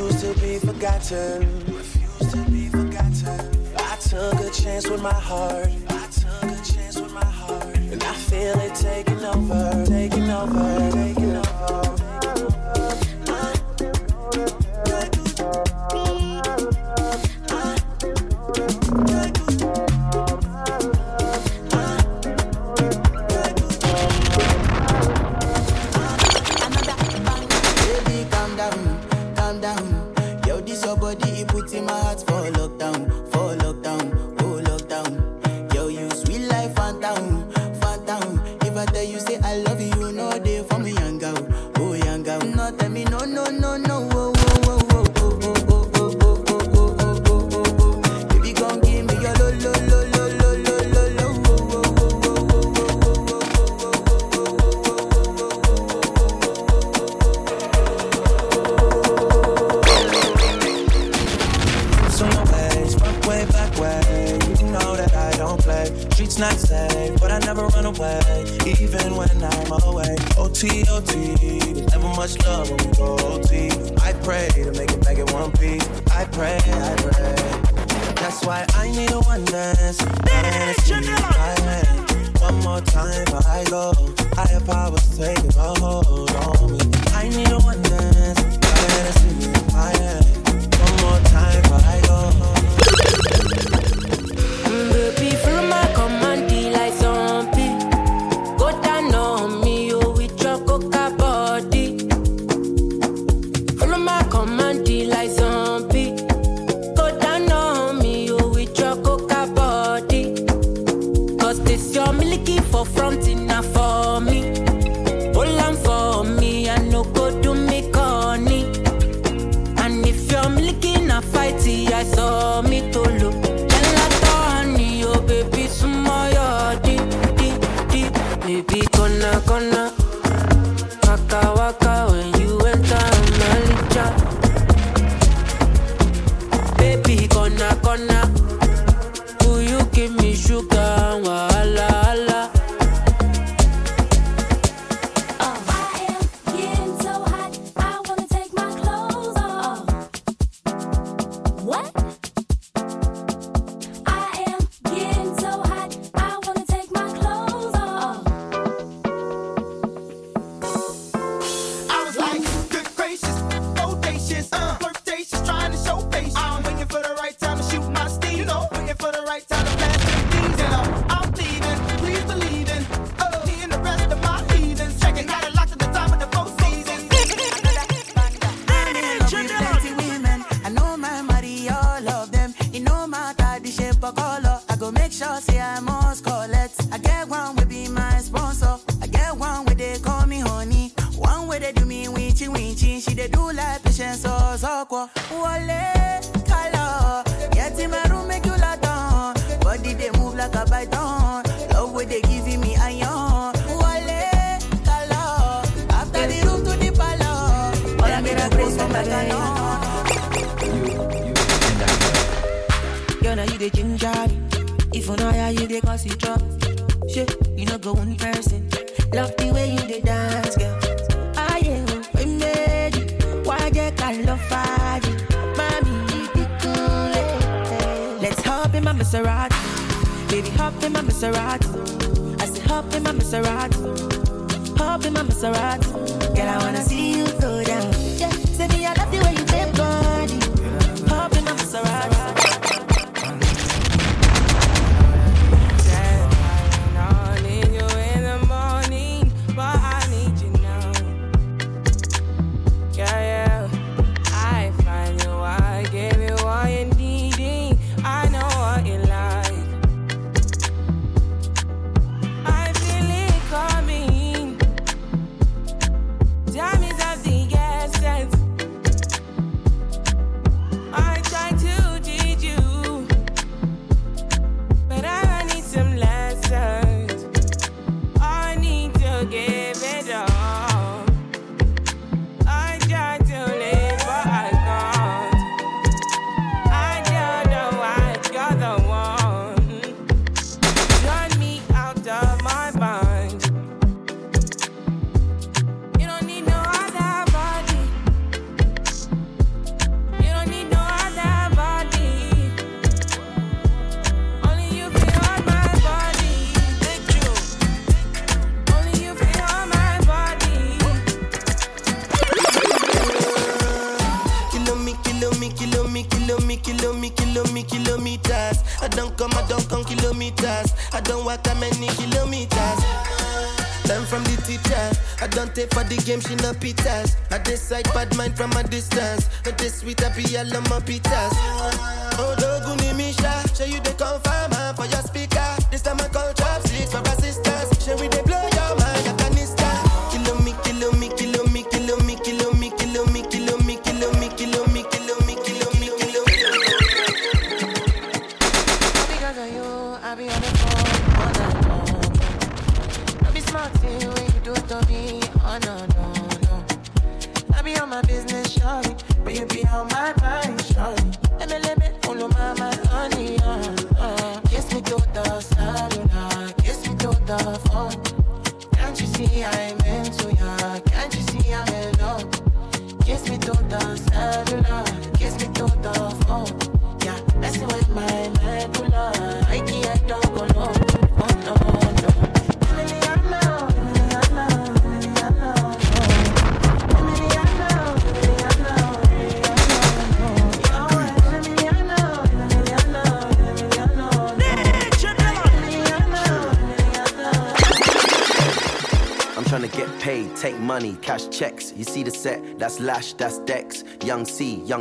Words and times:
refuse 0.00 0.22
to 0.22 0.40
be 0.40 0.58
forgotten. 0.58 1.64
Refuse 1.66 2.32
to 2.32 2.50
be 2.50 2.68
forgotten. 2.68 3.66
I 3.76 3.96
took 3.96 4.34
a 4.40 4.50
chance 4.50 4.88
with 4.88 5.02
my 5.02 5.12
heart. 5.12 5.68
I 5.88 6.06
took 6.10 6.50
a 6.50 6.72
chance 6.72 7.00
with 7.00 7.12
my 7.12 7.24
heart. 7.24 7.76
And 7.76 8.02
I 8.02 8.14
feel 8.14 8.58
it 8.60 8.74
taking 8.74 9.24
over, 9.24 9.84
taking 9.86 10.30
over, 10.30 10.90
taking 10.92 11.36
over. 11.36 11.89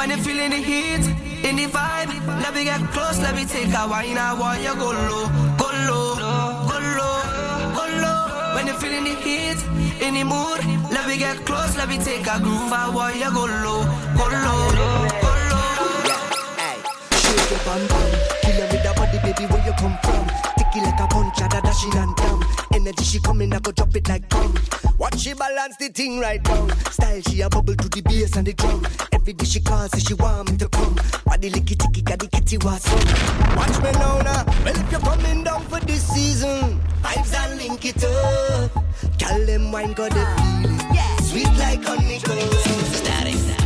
When 0.00 0.08
you 0.08 0.16
feeling 0.16 0.48
the 0.48 0.56
heat, 0.56 1.04
in 1.44 1.56
the 1.56 1.66
vibe, 1.66 2.08
let 2.40 2.54
me 2.54 2.64
get 2.64 2.80
close, 2.88 3.20
let 3.20 3.34
me 3.34 3.44
take 3.44 3.68
a 3.68 3.86
wine. 3.86 4.16
I 4.16 4.32
want 4.32 4.62
you 4.62 4.74
go 4.74 4.96
low, 4.96 5.28
go 5.60 5.68
low, 5.84 6.16
go 6.64 6.76
low, 6.96 7.20
go 7.76 7.84
low. 8.00 8.54
When 8.54 8.66
you 8.66 8.72
feeling 8.80 9.04
the 9.04 9.14
heat, 9.20 9.60
in 10.00 10.14
the 10.14 10.24
mood, 10.24 10.64
let 10.90 11.06
me 11.06 11.18
get 11.18 11.44
close, 11.44 11.76
let 11.76 11.86
me 11.86 11.98
take 11.98 12.26
a 12.26 12.40
groove. 12.40 12.72
I 12.72 12.88
want 12.88 13.16
you 13.16 13.28
go 13.28 13.44
low, 13.44 13.84
go 14.16 14.24
low, 14.24 14.72
go 15.20 15.32
low. 15.52 15.68
Yeah, 16.08 16.16
hey, 16.56 16.80
shake 17.20 17.50
your 17.52 17.60
bum 17.68 17.84
bum, 17.92 18.08
killer 18.40 18.68
with 18.72 18.80
the 18.80 18.92
body, 18.96 19.18
baby, 19.20 19.52
where 19.52 19.64
you 19.68 19.74
come 19.76 19.98
from? 20.00 20.24
Sticky 20.56 20.80
like 20.80 20.98
a 20.98 21.06
punch, 21.12 21.36
da 21.36 21.60
da 21.60 22.00
and 22.00 22.16
dumb. 22.16 22.42
Energy 22.72 23.04
she 23.04 23.20
coming, 23.20 23.52
I 23.52 23.58
go 23.58 23.70
drop 23.70 23.94
it 23.94 24.08
like 24.08 24.26
gum. 24.30 24.54
Watch 24.96 25.20
she 25.20 25.34
balance 25.34 25.76
the 25.76 25.88
thing 25.88 26.20
right 26.20 26.42
down. 26.42 26.70
Style 26.90 27.20
she 27.20 27.42
a 27.42 27.50
bubble 27.50 27.76
to 27.76 27.88
the 27.90 28.00
bass 28.00 28.34
and 28.36 28.46
the 28.46 28.54
drum 28.54 28.82
baby, 29.30 29.44
did 29.44 29.48
she 29.48 29.60
call? 29.60 29.88
She 29.88 30.14
want 30.14 30.50
me 30.50 30.56
to 30.58 30.68
come. 30.68 30.94
Body 31.24 31.50
licky 31.50 31.76
ticky, 31.78 32.02
got 32.02 32.18
the 32.18 32.28
kitty 32.28 32.58
was 32.58 32.86
on. 32.92 33.56
Watch 33.56 33.82
me 33.82 33.92
now, 33.92 34.18
now. 34.22 34.44
Well, 34.64 34.76
if 34.76 34.90
you're 34.90 35.00
coming 35.00 35.44
down 35.44 35.62
for 35.62 35.80
this 35.80 36.06
season, 36.06 36.80
vibes 37.02 37.34
and 37.34 37.58
link 37.58 37.84
it 37.84 38.04
up. 38.04 38.84
Tell 39.18 39.46
them 39.46 39.72
wine 39.72 39.92
got 39.92 40.10
the 40.10 40.24
feeling. 40.36 40.80
Yeah. 40.94 41.16
Sweet 41.18 41.52
like 41.58 41.84
honey, 41.84 42.20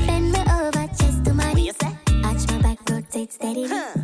Bend 0.06 0.32
me 0.32 0.40
over, 0.40 0.86
just 0.98 1.24
to 1.24 1.34
my 1.34 1.52
knees. 1.52 1.76
Watch 2.22 2.48
my 2.50 2.58
back, 2.62 2.90
rotate 2.90 3.32
steady. 3.32 3.66
Huh. 3.68 4.03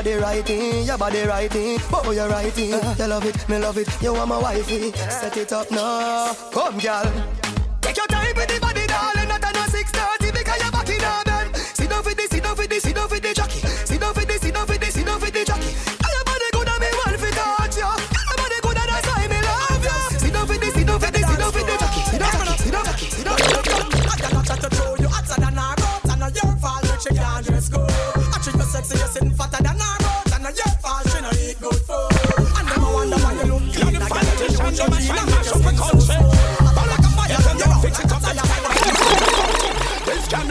Body 0.00 0.14
righty, 0.14 0.80
your 0.86 0.96
body 0.96 1.20
righty. 1.24 1.76
Oh, 1.92 2.10
you're 2.10 2.26
righty. 2.26 2.68
You 2.68 3.06
love 3.06 3.26
it, 3.26 3.46
me 3.50 3.58
love 3.58 3.76
it. 3.76 3.86
You 4.00 4.14
want 4.14 4.30
my 4.30 4.38
wifey. 4.38 4.92
Set 4.92 5.36
it 5.36 5.52
up 5.52 5.70
now. 5.70 6.32
Come, 6.50 6.78
girl. 6.78 7.29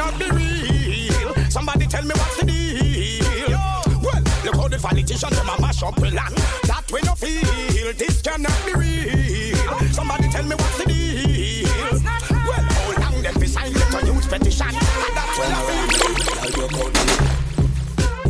Cannot 0.09 0.19
be 0.19 0.31
real. 0.35 1.33
Somebody 1.51 1.85
tell 1.85 2.01
me 2.03 2.13
what's 2.15 2.37
the 2.37 2.45
deal. 2.45 3.59
Well, 4.01 4.23
look 4.43 4.55
how 4.55 4.67
the 4.67 4.79
politicians 4.81 5.37
them 5.37 5.49
a 5.49 5.61
mash 5.61 5.83
up 5.83 5.95
the 5.95 6.09
land. 6.09 6.35
That 6.65 6.91
we 6.91 7.01
no 7.01 7.13
feel. 7.13 7.93
This 7.93 8.21
cannot 8.21 8.57
be 8.65 8.73
real. 8.73 9.55
Somebody 9.93 10.29
tell 10.29 10.43
me 10.43 10.55
what's 10.55 10.77
the 10.79 10.85
deal. 10.85 11.69
Well, 11.93 12.65
how 12.65 13.11
long 13.11 13.21
them 13.21 13.39
be 13.39 13.45
sign 13.45 13.69
a 13.69 14.01
news 14.03 14.25
petition? 14.25 14.67
And 14.67 15.13
that's 15.13 15.37
when 15.37 15.51
I 15.53 15.61
feel. 15.69 15.99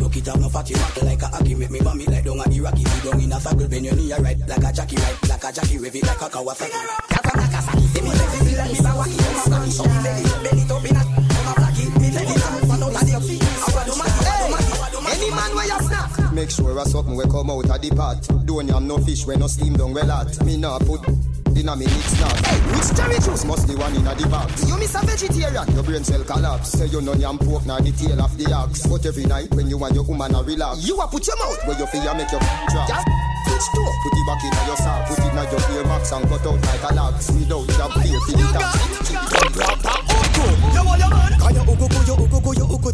Look 0.02 0.16
it 0.16 0.28
up, 0.28 0.38
no 0.38 0.48
fatty 0.50 0.74
rock 0.74 1.02
like 1.02 1.22
a 1.22 1.28
hockey 1.28 1.54
Make 1.54 1.70
me 1.70 1.78
it 1.78 2.08
like 2.10 2.24
down 2.24 2.40
at 2.40 2.50
the 2.50 2.60
rocky 2.60 2.84
down 2.84 3.20
in 3.20 3.32
a 3.32 3.40
circle, 3.40 3.68
bend 3.68 3.84
your 3.86 3.94
knee 3.94 4.12
right 4.12 4.38
Like 4.48 4.64
a 4.64 4.72
jockey 4.72 4.96
right, 4.96 5.28
like 5.28 5.44
a 5.44 5.78
Rev 5.78 5.94
it 5.96 6.06
like 6.06 6.20
a 6.20 6.28
Kawasaki 6.28 7.10
from 7.30 7.40
Nagasaki 7.40 7.86
See 7.86 8.02
me 8.02 8.10
belly 8.10 8.38
feel 8.44 8.58
like 8.58 8.70
Mr. 8.70 8.92
Wacky 8.98 9.16
I'm 9.22 9.52
a 9.52 9.56
wacky 9.56 9.70
So 9.70 9.84
me 9.84 9.96
belly, 10.02 10.24
belly 10.42 10.64
to 10.66 10.76
be 10.82 10.90
not 10.92 11.06
I'm 11.06 11.14
a 11.14 11.19
Any 15.10 15.30
man 15.30 15.54
where 15.54 15.66
you 15.66 15.78
snap. 15.86 16.32
Make 16.32 16.50
sure 16.50 16.78
a 16.78 16.84
something 16.84 17.14
we 17.14 17.24
come 17.24 17.50
out 17.50 17.70
of 17.70 17.80
the 17.80 17.90
pot. 17.94 18.28
Don't 18.46 18.66
yam 18.66 18.86
no 18.88 18.98
fish 18.98 19.26
when 19.26 19.38
no 19.40 19.46
steam 19.46 19.74
down 19.74 19.94
well 19.94 20.08
hot. 20.08 20.44
Me 20.44 20.56
nah 20.56 20.78
put 20.78 21.06
in 21.54 21.68
a 21.68 21.76
me 21.76 21.86
mix 21.86 22.20
not. 22.20 22.34
Which 22.74 22.90
cherry 22.96 23.18
juice 23.20 23.44
must 23.44 23.68
the 23.68 23.76
one 23.76 23.94
in 23.94 24.06
a 24.06 24.14
the 24.14 24.26
box? 24.28 24.66
You 24.68 24.76
miss 24.78 24.94
a 24.94 25.06
vegetarian. 25.06 25.66
Your 25.74 25.84
brain 25.84 26.04
cell 26.04 26.24
collapse. 26.24 26.70
Say 26.70 26.86
you 26.86 27.00
no 27.00 27.14
yam 27.14 27.38
pork 27.38 27.66
nor 27.66 27.80
the 27.80 27.92
tail 27.92 28.20
of 28.20 28.36
the 28.38 28.52
ox. 28.52 28.86
But 28.86 29.06
every 29.06 29.26
night 29.26 29.54
when 29.54 29.68
you 29.68 29.78
and 29.84 29.94
your 29.94 30.04
woman 30.04 30.34
a 30.34 30.42
relax, 30.42 30.86
you 30.86 30.98
a 31.00 31.06
put 31.06 31.26
your 31.26 31.38
mouth 31.38 31.62
where 31.66 31.78
your 31.78 31.86
feel 31.86 32.02
ya 32.02 32.14
make 32.14 32.30
your 32.32 32.40
drop. 32.40 32.88
Just 32.88 33.06
switch 33.46 33.68
to 33.70 33.82
put 34.02 34.14
it 34.18 34.26
back 34.26 34.42
in 34.42 34.50
your 34.66 34.78
sock. 34.82 35.06
Put 35.06 35.18
it 35.18 35.30
in 35.30 35.46
your 35.46 35.62
ear 35.78 35.84
max 35.86 36.10
and 36.10 36.26
cut 36.26 36.46
out 36.46 36.58
like 36.58 36.90
a 36.90 36.94
lax. 36.94 37.30
Without 37.30 37.70
your 37.70 37.90
fear 38.02 38.18
for 38.18 38.34
the 38.34 39.99
tax. 40.40 40.74
You 40.74 40.82
want 40.84 41.00
your 41.00 41.10
man? 41.10 41.32
Can 41.40 41.54
you 41.54 41.62
uku 41.62 41.86
ku, 41.88 42.00
you 42.06 42.14
uku 42.14 42.40
ku, 42.40 42.52
you 42.52 42.64
uku 42.64 42.90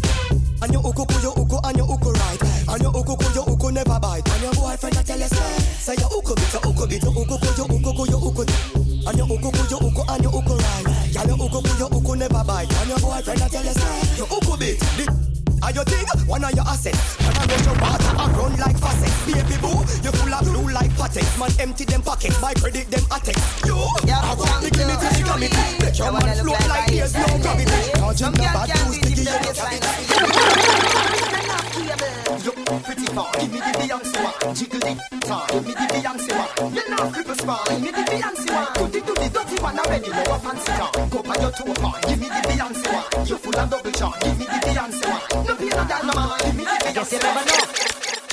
And 0.61 0.73
you 0.73 0.79
uku 0.79 1.05
ku, 1.05 1.15
you 1.21 1.31
uku 1.31 1.57
and 1.63 1.77
you 1.77 1.85
uku 1.85 2.11
right 2.11 2.41
And 2.67 2.81
you 2.81 2.89
uku 2.89 3.15
ku, 3.15 3.25
you 3.35 3.43
uku 3.47 3.71
never 3.71 3.99
bite 3.99 4.27
And 4.27 4.41
your 4.43 4.53
boyfriend 4.53 4.97
a 4.97 5.03
tell 5.03 5.19
you 5.19 5.27
say 5.27 5.59
Say 5.77 5.95
you 5.99 6.07
uku 6.07 6.35
bit, 6.35 6.53
you 6.53 6.59
uku 6.65 6.87
bit, 6.87 7.03
And 7.03 7.15
you 9.17 9.25
uku 9.25 9.51
ku, 9.51 9.63
you 9.69 9.77
uku 9.77 10.01
and 10.07 10.23
you 10.23 10.29
uku 10.29 10.55
right 10.57 10.85
Girl 11.13 11.27
you 11.27 11.35
uku 11.45 11.61
ku, 11.61 11.71
you 11.77 11.87
uku 11.87 12.15
never 12.15 12.43
bite 12.43 12.73
And 12.73 12.89
your 12.89 12.99
boyfriend 12.99 13.41
a 13.41 13.49
tell 13.49 13.65
you 13.65 13.73
say 13.73 14.01
You 14.17 14.25
uku 14.25 14.57
bit, 14.57 14.83
are 15.63 15.71
you 15.71 15.83
think 15.83 16.07
one 16.29 16.43
of 16.43 16.51
your 16.53 16.65
assets? 16.69 17.17
When 17.17 17.35
I 17.35 17.45
rush 17.49 17.65
your 17.65 17.73
water, 17.81 18.13
I 18.13 18.29
run 18.37 18.53
like 18.61 18.77
faucet. 18.77 19.09
Baby 19.25 19.57
boo, 19.59 19.73
you 20.05 20.11
full 20.13 20.31
of 20.33 20.45
like 20.77 20.93
patex. 20.93 21.25
Man, 21.39 21.49
empty 21.59 21.85
them 21.85 22.01
pockets, 22.01 22.39
my 22.41 22.53
credit 22.53 22.89
them 22.91 23.03
attic. 23.11 23.37
You, 23.65 23.73
I 23.73 24.33
want 24.37 24.61
the 24.61 24.69
committee, 24.69 25.09
the 25.17 25.23
committee. 25.25 25.57
Make 25.81 25.97
your 25.97 26.11
man 26.13 26.37
float 26.37 26.67
like 26.69 26.87
there's 26.93 27.13
no 27.17 27.25
gravity. 27.41 27.81
You 28.17 28.29
know 28.29 28.49
bad 28.53 28.69
news, 28.69 28.97
sticky, 28.97 29.21
you 29.21 29.25
know 29.27 29.41
You 32.45 32.51
pretty 32.85 33.07
far, 33.13 33.29
give 33.39 33.51
me 33.51 33.59
the 33.59 33.71
Beyonce 33.77 34.17
one. 34.21 34.55
Jiggle 34.55 34.85
it, 34.85 34.97
tar, 35.21 35.43
give 35.49 35.65
me 35.65 35.73
the 35.73 35.85
Beyonce 35.93 36.31
one. 36.37 36.49
You 36.73 36.83
know 36.89 37.03
cripple 37.13 37.37
small, 37.41 37.63
give 37.67 37.81
me 37.81 37.89
the 37.91 38.03
Beyonce 38.11 38.49
one. 38.53 38.69
Do 38.77 38.83
the 38.87 38.99
do 39.05 39.13
the 39.13 39.27
dirty 39.33 39.57
one 39.61 39.79
already, 39.79 40.09
know 40.09 40.33
a 40.33 40.39
fancy 40.39 40.71
car. 40.77 40.91
Go 41.09 41.19
by 41.23 41.35
your 41.41 41.51
toe 41.51 41.73
part, 41.81 42.01
give 42.07 42.19
me 42.19 42.27
the 42.27 42.41
Beyonce 42.47 42.87
one. 42.93 43.05
You 43.27 43.37
full 43.37 43.57
of 43.57 43.69
double 43.69 43.91
charm, 43.91 44.13
give 44.21 44.37
me 44.39 44.45
the 44.45 44.59
Beyonce 44.65 45.05
one. 45.09 45.45
No 45.45 45.55
pain, 45.55 45.69
no 45.69 45.83
gal, 45.85 46.03
no 46.05 46.13
man, 46.13 46.39
give 46.45 46.55
me 46.55 46.63
the 46.63 46.77
Beyonce 46.85 47.17
one. 47.17 47.17
Hey, 47.17 47.19
now 47.23 47.47
I 47.47 48.26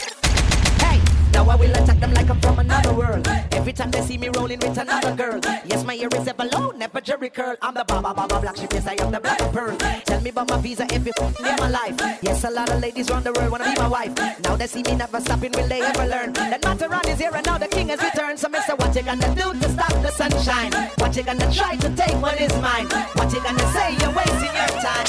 will 1.66 1.82
attack 1.82 2.00
them 2.00 2.12
like 2.14 2.28
I'm 2.28 2.40
from 2.40 2.58
another 2.58 2.92
world. 2.92 3.26
Every 3.52 3.72
time 3.72 3.90
they 3.90 4.02
see 4.02 4.18
me 4.18 4.28
rolling 4.28 4.60
with 4.60 4.76
another 4.78 5.14
girl. 5.14 5.40
Yes, 5.64 5.84
my 5.84 5.94
ear 5.94 6.08
is 6.14 6.28
ever 6.28 6.44
low, 6.44 6.70
never 6.70 7.00
jerry 7.00 7.30
curl. 7.30 7.56
I'm 7.62 7.74
the 7.74 7.84
baba 7.84 8.14
baba 8.14 8.40
black 8.40 8.56
sheep, 8.56 8.72
yes, 8.72 8.86
I 8.86 8.94
am 9.00 9.10
the 9.10 9.20
black 9.20 9.38
pearl. 9.52 9.76
Tell 10.04 10.20
me 10.20 10.30
about 10.30 10.50
my 10.50 10.58
visa 10.58 10.86
every 10.92 11.12
f- 11.18 11.40
in 11.40 11.56
my 11.56 11.68
life. 11.68 11.96
Yes, 12.22 12.44
a 12.44 12.50
lot 12.50 12.70
of 12.70 12.80
ladies 12.80 13.10
around 13.10 13.24
the 13.24 13.32
world 13.32 13.50
wanna 13.50 13.64
be 13.64 13.74
my 13.76 13.88
wife. 13.88 14.12
Now 14.42 14.56
they 14.56 14.66
see 14.66 14.82
me 14.82 14.94
never 14.94 15.20
stopping, 15.20 15.52
will 15.52 15.68
they 15.68 15.80
ever 15.80 16.06
learn? 16.06 16.32
That 16.34 16.62
Mataran 16.62 17.06
is 17.08 17.18
here 17.18 17.34
and 17.34 17.46
now 17.46 17.58
the 17.58 17.68
king 17.68 17.88
has 17.88 18.00
returned. 18.02 18.38
So, 18.38 18.48
Mister, 18.48 18.74
what 18.76 18.94
you 18.94 19.02
gonna 19.02 19.34
do 19.34 19.52
to 19.52 19.68
stop 19.70 19.92
the 20.02 20.10
sunshine? 20.10 20.72
What 20.98 21.16
you 21.16 21.22
gonna 21.22 21.50
try 21.52 21.76
to 21.76 21.88
take 21.96 22.16
what 22.20 22.40
is 22.40 22.52
mine? 22.60 22.86
What 23.14 23.32
you 23.32 23.42
gonna 23.42 23.72
say? 23.72 23.96
You're 24.00 24.12
wasting 24.12 24.54
your 24.54 24.72
time. 24.84 25.06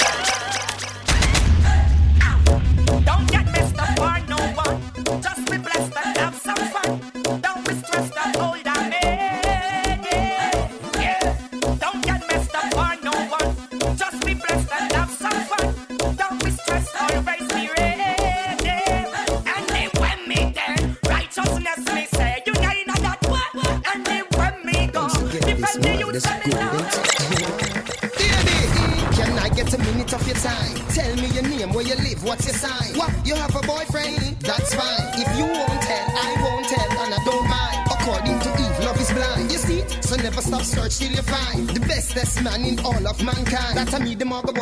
Don't 3.05 3.27
get 3.29 3.45
messed 3.51 3.77
up 3.77 3.89
for 3.97 4.15
no 4.29 4.37
one. 4.63 5.21
Just 5.21 5.51
be 5.51 5.57
blessed 5.57 5.95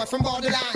from 0.05 0.21
borderline. 0.21 0.72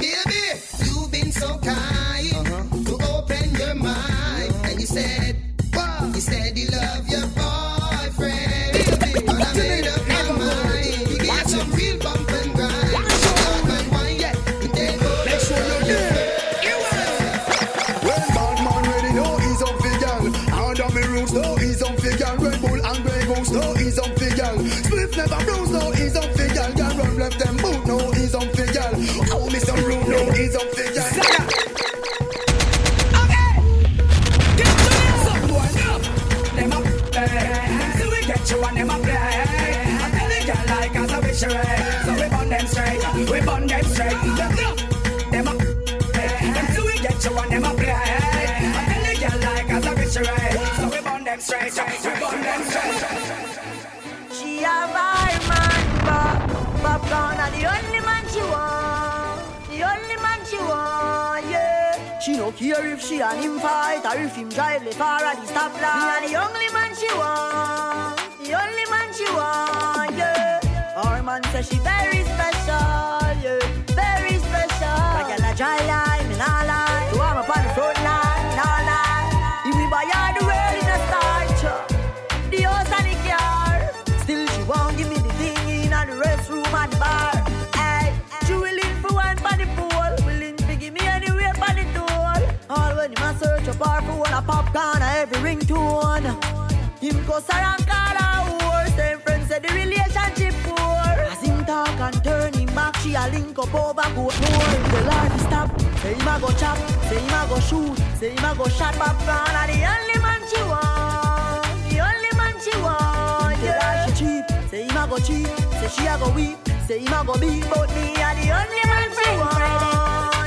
She 103.08 103.16
a 103.16 103.28
link 103.32 103.58
up 103.58 103.74
over 103.74 104.10
more. 104.16 104.32
Tell 104.32 105.12
her 105.12 105.30
to 105.30 105.40
stop. 105.40 105.82
Say 106.02 106.14
him 106.14 106.28
a 106.28 106.40
go 106.40 106.50
chop. 106.60 106.78
Say 107.08 107.20
him 107.20 107.34
a 107.34 107.48
go 107.48 107.60
shoot. 107.60 107.98
Say 108.20 108.30
him 108.32 108.46
a 108.46 108.56
go 108.56 108.68
shot 108.68 108.94
popcorn. 108.96 109.56
And 109.56 109.70
the 109.72 109.78
only 109.94 110.18
man 110.26 110.42
she 110.50 110.62
want. 110.64 111.64
The 111.90 111.98
only 112.08 112.32
man 112.40 112.56
she 112.64 112.74
want. 112.82 113.56
Tell 113.64 113.82
her 113.82 114.08
she 114.08 114.12
cheap. 114.20 114.46
Say 114.70 114.84
him 114.88 114.98
a 114.98 115.08
go 115.08 115.18
cheap. 115.20 115.48
Say 115.80 115.90
she 115.96 116.08
a 116.08 116.18
go 116.18 116.30
weep. 116.32 116.58
Say 116.88 117.00
him 117.00 117.14
a 117.14 117.24
go 117.26 117.34
beat. 117.40 117.64
But 117.70 117.90
me 117.96 118.12
a 118.28 118.30
the 118.36 118.46
only 118.60 118.84
man 118.92 119.10
she 119.16 119.30
want. 119.40 119.56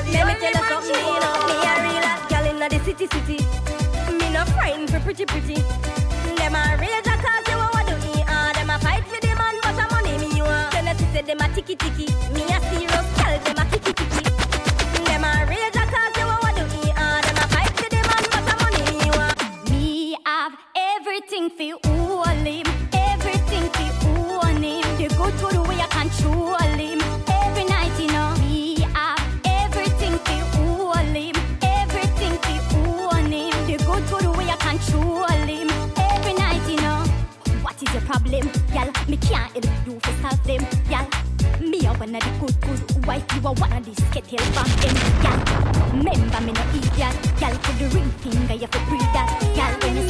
The 0.04 0.12
Let 0.12 0.26
me 0.28 0.34
only 0.34 0.60
man 0.60 0.82
she 0.84 0.96
know. 1.22 1.32
Me 1.48 1.56
a 1.70 1.74
real 1.84 2.04
hot 2.04 2.28
gal 2.28 2.46
inna 2.46 2.68
the 2.68 2.78
city, 2.84 3.06
city. 3.06 3.38
Me 4.18 4.26
no 4.32 4.44
frightened 4.52 4.90
for 4.90 5.00
pretty, 5.00 5.24
pretty. 5.24 5.62
Them 6.36 6.54
a 6.54 6.76
rage 6.80 7.06
a 7.06 7.19
them 11.30 11.48
a 11.48 11.54
ticky 11.54 11.76
ticky. 11.76 12.06
Me 12.34 12.42
a 12.42 12.58
serious 12.68 13.06
gal, 13.16 13.38
them 13.44 13.58
a 13.58 13.64
kicky 13.70 13.92
kicky. 13.92 14.22
Them 15.06 15.24
a 15.24 15.46
rage 15.48 15.76
a 15.76 15.84
cause 15.92 16.16
you 16.18 16.26
want 16.26 16.56
do 16.56 16.64
me, 16.74 16.92
ah. 16.96 17.20
Them 17.24 17.36
a 17.36 17.46
fight 17.52 17.70
for 17.78 17.88
the 17.88 18.00
man, 18.08 18.24
but 18.32 18.50
a 18.50 18.54
money 18.62 18.82
me 18.98 19.10
want. 19.16 19.70
Me 19.70 20.16
have 20.26 20.54
everything 20.74 21.48
for 21.50 21.88
all 21.88 21.99
A 42.20 42.22
the 42.22 42.30
good 42.38 42.60
good 42.60 43.06
wife, 43.06 43.24
you 43.34 43.40
a 43.40 43.52
one 43.52 43.72
of 43.72 43.84
the 43.84 43.94
skittle 43.94 44.38
from 44.52 44.68
them, 44.80 44.96
y'all. 45.24 45.40
Remember 45.96 46.40
me 46.40 46.52
no 46.52 46.62
idiot, 46.76 47.14
y'all. 47.40 47.56
Put 47.58 47.78
the 47.78 47.86
ring 47.94 48.10
finger, 48.20 48.54
you 48.54 48.66
fi 48.66 48.78
breathe 48.88 49.12
that, 49.16 49.28
y'all. 49.56 49.72
When 49.80 49.96
you 49.96 50.09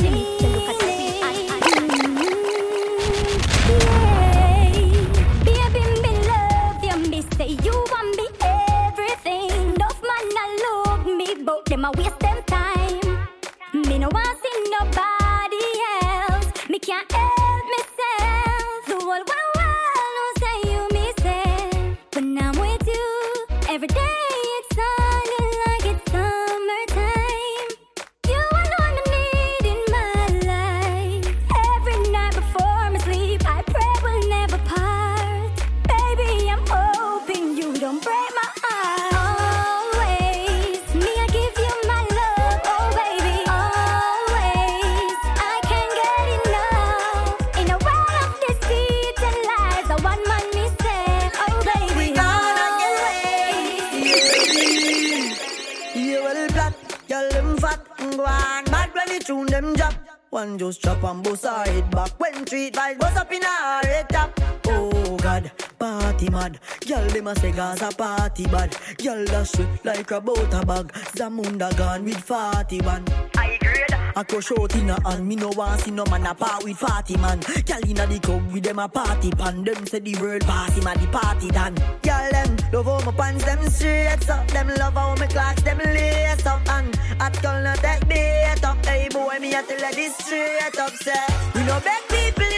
sweet 70.10 70.26
like 70.26 70.62
a 70.62 70.66
bag. 70.66 70.92
Zamunda 71.14 71.76
gone 71.76 72.04
with 72.04 72.18
41. 72.18 73.04
I 73.36 73.58
grade. 73.60 73.84
I 74.16 74.24
go 74.24 74.40
short 74.40 74.74
in 74.74 74.90
a 74.90 75.08
hand, 75.08 75.26
me 75.26 75.36
no 75.36 75.50
want 75.50 75.80
see 75.82 75.92
no 75.92 76.04
man 76.06 76.26
a 76.26 76.34
part 76.34 76.64
with 76.64 76.76
40 76.76 77.16
man. 77.18 77.40
Girl 77.40 77.88
inna 77.88 78.06
the 78.06 78.18
club 78.20 78.52
with 78.52 78.64
them 78.64 78.78
a 78.80 78.88
party 78.88 79.30
pan. 79.30 79.64
Them 79.64 79.86
say 79.86 80.00
the 80.00 80.16
world 80.16 80.42
pass 80.42 80.76
him 80.76 80.86
a 80.86 80.94
the 80.98 81.06
party 81.06 81.48
done. 81.50 81.74
Girl 82.02 82.30
them 82.30 82.56
love 82.72 82.86
how 82.86 83.10
my 83.10 83.12
pants 83.12 83.44
them 83.44 83.68
straight 83.68 84.28
up. 84.28 84.46
Them 84.48 84.68
love 84.78 84.94
how 84.94 85.14
my 85.16 85.26
clocks 85.26 85.62
them 85.62 85.78
lace 85.78 86.46
up. 86.46 86.68
And 86.68 86.98
at 87.20 87.40
girl 87.40 87.62
not 87.62 87.78
take 87.78 88.08
bait 88.08 88.64
up. 88.64 88.84
Hey 88.84 89.08
boy 89.10 89.38
me 89.40 89.54
a 89.54 89.62
tell 89.62 89.78
her 89.78 89.94
this 89.94 90.16
straight 90.16 90.78
up. 90.78 90.90
Say 90.96 91.14
we 91.54 91.62
no 91.64 91.78
beg 91.80 92.02
people 92.08 92.49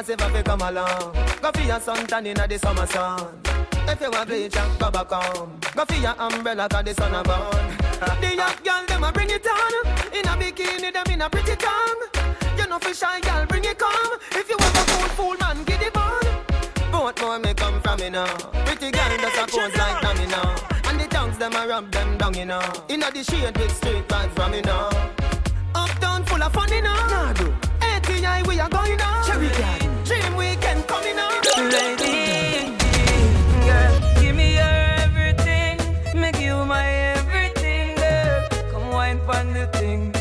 Every 0.00 0.16
man 0.16 0.32
say 0.32 0.42
come 0.42 0.62
along. 0.62 1.12
Go 1.42 1.50
for 1.52 1.60
your 1.60 1.78
suntan 1.78 2.26
inna 2.26 2.48
the 2.48 2.58
summer 2.58 2.86
sun. 2.86 3.38
If 3.86 4.00
you 4.00 4.10
want 4.10 4.28
bleach 4.30 4.56
and 4.56 4.78
go 4.78 4.90
back 4.90 5.10
home. 5.10 5.60
Go 5.76 5.84
for 5.84 5.94
your 5.94 6.14
umbrella 6.18 6.66
'cause 6.70 6.84
the 6.84 6.94
sun 6.94 7.14
a 7.14 7.22
burn. 7.22 7.76
The 8.22 8.34
young 8.34 8.56
girl 8.64 8.84
them 8.88 9.04
a 9.04 9.12
bring 9.12 9.28
it 9.28 9.46
on. 9.46 9.72
In 10.16 10.26
a 10.26 10.32
bikini 10.40 10.90
them 10.90 11.04
in 11.12 11.20
a 11.20 11.28
pretty 11.28 11.54
tongue. 11.54 12.02
You 12.56 12.66
know 12.66 12.78
fi 12.78 12.92
shy 12.94 13.20
girl 13.20 13.44
bring 13.44 13.64
it 13.64 13.78
come. 13.78 14.12
If 14.32 14.48
you 14.48 14.56
want 14.58 14.74
a 14.74 14.82
fool 14.90 15.08
fool 15.16 15.36
man 15.38 15.64
get 15.64 15.82
it 15.82 15.94
on. 15.94 16.24
Both 16.90 17.20
more 17.20 17.38
me 17.38 17.52
come 17.52 17.78
from 17.82 17.98
you 18.00 18.08
know. 18.08 18.32
Pretty 18.64 18.90
girl 18.90 19.12
just 19.20 19.36
a 19.36 19.46
pose 19.52 19.76
like 19.76 20.18
you 20.18 20.28
know. 20.28 20.54
And 20.88 20.98
the 20.98 21.06
tongues 21.08 21.36
them 21.36 21.54
a 21.54 21.68
rub 21.68 21.90
them 21.92 22.16
down 22.16 22.32
you 22.32 22.46
know. 22.46 22.62
Inna 22.88 23.10
the 23.10 23.22
shade 23.22 23.54
with 23.58 23.76
straight 23.76 24.08
vibes 24.08 24.34
from 24.34 24.54
you 24.54 24.62
know. 24.62 24.88
Uptown 25.74 26.24
full 26.24 26.42
of 26.42 26.52
fun, 26.54 26.72
you 26.72 26.80
know. 26.80 26.94
Nah, 27.12 27.34
do. 27.34 27.52
ATI, 27.82 28.42
we 28.48 28.58
are 28.58 28.70
going 28.70 28.98
on. 28.98 29.26
Cherry 29.26 29.48
Garden. 29.50 29.89
Dream 30.90 31.16
weekend 31.16 31.16
coming 31.16 31.18
on. 31.18 31.70
Lady, 31.70 32.76
girl, 33.66 34.20
give 34.20 34.34
me 34.36 34.54
your 34.54 34.74
everything. 35.04 35.78
Make 36.14 36.40
you 36.40 36.64
my 36.64 36.86
everything, 36.86 37.96
girl. 37.96 38.48
Come 38.72 38.90
wine 38.90 39.20
pon 39.26 39.52
the 39.52 39.66
thing. 39.68 40.14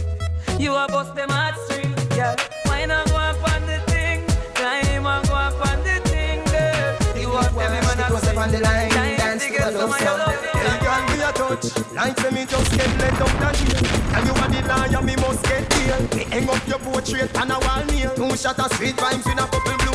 You 0.60 0.75
a 0.75 0.88
bust 0.88 1.15
them 1.15 1.29
heartstring, 1.29 1.95
girl. 2.15 2.36
Wine 2.65 2.91
and 2.91 3.10
go 3.10 3.15
up 3.17 3.53
on 3.53 3.62
the 3.65 3.79
thing. 3.91 4.25
Climb 4.53 5.05
and 5.05 5.27
go 5.27 5.34
up 5.36 5.67
on 5.67 5.79
the 5.84 5.99
thing, 6.10 6.43
girl. 6.45 7.19
You 7.19 7.32
a 7.32 7.41
every 7.63 7.82
man 7.88 7.99
a 7.99 8.19
Step 8.19 8.38
on 8.38 8.51
the 8.51 8.60
line, 8.60 8.89
dance 8.89 9.45
to 9.45 9.53
to 9.53 9.67
a 9.67 9.71
some 9.71 9.89
love 9.89 9.99
song. 9.99 10.34
Hey, 10.53 10.77
girl, 10.84 11.03
we 11.08 11.23
a 11.23 11.32
touch. 11.32 11.93
Like 11.93 12.19
say 12.19 12.32
me 12.32 12.45
just 12.45 12.71
get 12.77 12.97
let 12.99 13.21
out 13.21 13.43
and 13.43 13.58
chill. 13.58 13.77
And 14.15 14.25
you 14.27 14.34
are 14.34 14.49
the 14.49 14.62
liar, 14.67 15.01
me 15.01 15.15
must 15.15 15.43
get 15.43 15.69
killed. 15.69 16.15
Me 16.15 16.23
hang 16.25 16.49
up 16.49 16.67
your 16.67 16.79
portrait 16.79 17.36
on 17.38 17.51
a 17.51 17.60
wall 17.60 17.84
nail. 17.86 18.13
Two 18.15 18.36
shot 18.38 18.60
of 18.60 18.71
sweet 18.73 18.99
rhymes 19.01 19.25
in 19.27 19.39
a 19.39 19.47
couple 19.47 19.62
blue 19.62 19.77
wheel. 19.77 19.88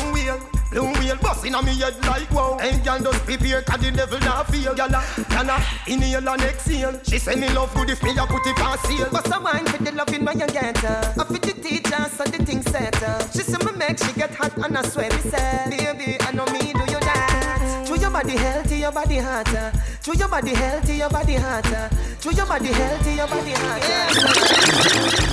Blue 0.75 0.91
wheel 0.99 1.15
busting 1.21 1.55
on 1.55 1.63
me 1.63 1.73
head 1.79 1.95
like 2.05 2.29
wow. 2.31 2.57
Hey, 2.59 2.77
girl, 2.83 2.99
just 2.99 3.23
prepare 3.23 3.61
'cause 3.61 3.79
the 3.79 3.91
devil 3.91 4.19
not 4.19 4.51
feel. 4.51 4.75
Girl, 4.75 4.89
ah, 4.93 5.05
can 5.29 5.49
I 5.49 5.63
inhale 5.87 6.27
and 6.27 6.41
exhale? 6.41 6.99
She 7.03 7.17
say 7.17 7.35
me 7.35 7.47
love 7.51 7.73
good 7.75 7.91
if 7.91 8.03
me 8.03 8.09
a 8.11 8.25
put 8.27 8.45
it 8.45 8.59
on 8.59 8.77
sale. 8.79 9.07
But 9.09 9.25
some 9.25 9.43
wine 9.43 9.65
for 9.67 9.81
the 9.81 9.91
when 10.25 10.37
you 10.37 10.47
get 10.47 10.77
her. 10.79 11.13
I 11.17 11.23
fit 11.31 11.41
the 11.43 11.53
teacher, 11.63 12.05
so 12.17 12.25
the 12.25 12.43
thing 12.43 12.61
set. 12.61 12.93
She 13.31 13.43
say 13.43 13.57
me 13.65 13.71
make 13.77 13.97
she 14.03 14.11
get 14.19 14.35
hot 14.35 14.51
and 14.57 14.77
I 14.77 14.81
swear 14.89 15.09
me 15.09 15.21
say, 15.31 15.63
baby, 15.69 16.17
I 16.19 16.31
know 16.33 16.45
me 16.47 16.73
do 16.73 16.83
you 16.91 16.99
that. 17.07 17.85
To 17.87 17.97
your 17.97 18.11
body 18.11 18.35
healthy, 18.35 18.79
your 18.79 18.91
body 18.91 19.19
hotter. 19.19 19.71
To 20.03 20.17
your 20.17 20.27
body 20.27 20.53
healthy, 20.55 20.95
your 20.97 21.09
body 21.09 21.35
hotter. 21.35 21.89
To 22.19 22.33
your 22.33 22.45
body 22.45 22.73
healthy, 22.73 23.13
your 23.13 23.27
body 23.27 23.53
hotter. 23.53 24.11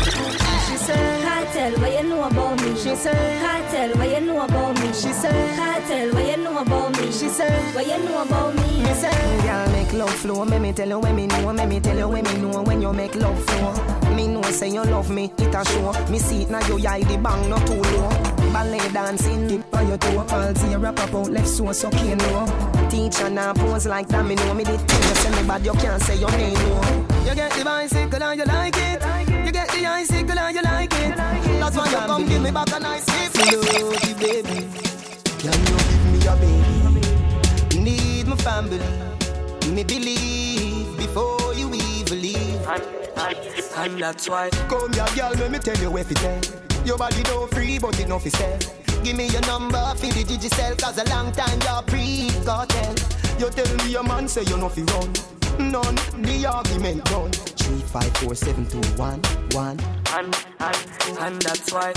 She 0.05 0.22
said, 0.83 1.23
Kartel, 1.25 1.81
what 1.81 1.93
you 1.93 2.09
know 2.09 2.25
about 2.25 2.63
me? 2.63 2.75
She 2.77 2.95
said, 2.95 3.43
Kartel, 3.43 3.97
what 3.97 4.09
you 4.11 4.27
know 4.27 4.43
about 4.45 4.81
me? 4.81 4.87
She 4.89 5.13
said, 5.13 5.57
Kartel, 5.57 6.13
what 6.15 6.27
you 6.27 6.37
know 6.43 6.59
about 6.59 6.99
me? 6.99 7.07
She 7.13 7.29
said, 7.29 7.75
what 7.75 7.87
you 7.87 7.99
know 8.05 8.23
about 8.23 8.55
me? 8.55 8.63
He 8.63 8.95
said, 8.95 9.43
Girl, 9.45 9.71
make 9.73 9.93
love 9.93 10.11
flow. 10.11 10.45
Let 10.45 10.61
me 10.61 10.73
tell 10.73 10.89
you 10.89 10.99
when 10.99 11.17
me 11.17 11.27
know. 11.27 11.53
Let 11.53 11.69
me 11.69 11.81
tell 11.81 11.97
you 11.97 12.09
when 12.09 12.25
me 12.25 12.35
know. 12.37 12.63
When 12.63 12.83
you 12.83 12.93
make 12.93 13.15
love 13.15 13.43
flow. 13.45 14.15
Me 14.15 14.27
know 14.27 14.43
say 14.43 14.69
you 14.69 14.83
love 14.85 15.11
me. 15.11 15.33
It 15.39 15.55
a 15.55 15.65
show. 15.65 15.93
Me 16.11 16.19
see 16.19 16.43
it 16.43 16.51
now. 16.51 16.67
You 16.67 16.87
eye 16.87 17.03
the 17.03 17.17
bang 17.19 17.49
not 17.49 17.67
too 17.67 17.75
low. 17.75 18.09
Ballet 18.53 18.89
dancing, 18.93 19.49
dip 19.49 19.75
on 19.75 19.89
your 19.89 19.99
toe. 19.99 20.25
Palsy, 20.25 20.77
wrap 20.77 20.99
up 21.01 21.15
out 21.15 21.31
left 21.31 21.49
so 21.49 21.73
so 21.73 21.91
can 21.91 22.19
know. 22.19 22.89
Teacher 22.91 23.31
now 23.31 23.53
pose 23.55 23.87
like 23.87 24.09
that. 24.09 24.25
Me 24.25 24.35
know 24.35 24.55
me 24.55 24.65
the 24.65 24.77
thing. 24.79 25.03
You 25.09 25.15
say 25.15 25.43
me 25.43 25.49
bad. 25.49 25.65
You 25.65 25.73
can't 25.73 26.03
say 26.03 26.17
your 26.19 26.31
name 26.33 26.55
no. 26.55 27.07
You 27.27 27.35
get 27.35 27.53
the 27.53 27.65
bicycle 27.65 28.23
and 28.23 28.41
you 28.41 28.47
like 28.47 28.77
it 28.77 29.22
get 29.53 29.69
the 29.69 29.87
icicle 29.87 30.39
and 30.39 30.57
you 30.57 30.63
like 30.63 30.93
it. 30.95 31.17
That's 31.17 31.77
why 31.77 31.91
you 31.91 31.97
come 31.97 32.27
give 32.27 32.43
me 32.43 32.51
back 32.51 32.73
a 32.73 32.81
nice 32.81 33.05
kiss. 33.05 33.53
Love 33.53 34.19
baby. 34.19 34.67
Can 35.39 35.59
you 35.69 35.77
give 35.89 36.05
me 36.13 36.19
your 36.25 36.37
baby? 36.37 37.81
Need 37.81 38.27
my 38.27 38.37
family. 38.37 38.81
Me 39.69 39.85
believe 39.85 40.97
before 40.97 41.55
you 41.55 41.73
even 41.75 42.21
leave. 42.21 42.67
And, 42.67 43.37
and, 43.77 44.03
that's 44.03 44.29
why. 44.29 44.51
Come 44.69 44.93
here, 44.93 45.07
girl, 45.15 45.33
let 45.33 45.51
me 45.51 45.59
tell 45.59 45.77
you 45.77 45.91
where 45.91 46.05
to 46.05 46.15
take. 46.15 46.49
Your 46.87 46.99
body 46.99 47.23
don't 47.23 47.53
free, 47.53 47.79
but 47.79 47.99
enough 48.01 48.27
is 48.27 48.33
said. 48.33 48.67
Give 49.05 49.17
me 49.17 49.29
your 49.29 49.43
number, 49.43 49.83
feel 49.97 50.11
the 50.13 50.25
digicel, 50.25 50.81
cause 50.81 50.99
a 50.99 51.05
long 51.11 51.33
time 51.33 51.59
you're 51.61 51.83
pre-cartel. 51.83 52.95
You 53.39 53.51
tell 53.51 53.77
me 53.85 53.93
your 53.93 54.05
man 54.05 54.29
say 54.29 54.45
you're 54.45 54.59
not 54.59 54.73
fi 54.73 54.83
run 54.83 55.42
none. 55.59 55.95
The 56.23 56.47
argument 56.47 57.05
done. 57.07 57.33
Three, 57.33 57.81
five, 57.81 58.17
four, 58.19 58.35
seven, 58.35 58.67
two, 58.67 58.81
one, 58.97 59.21
one. 59.53 59.79
And, 60.15 60.35
and, 60.61 61.19
and 61.19 61.43
that's 61.43 61.73
why. 61.73 61.93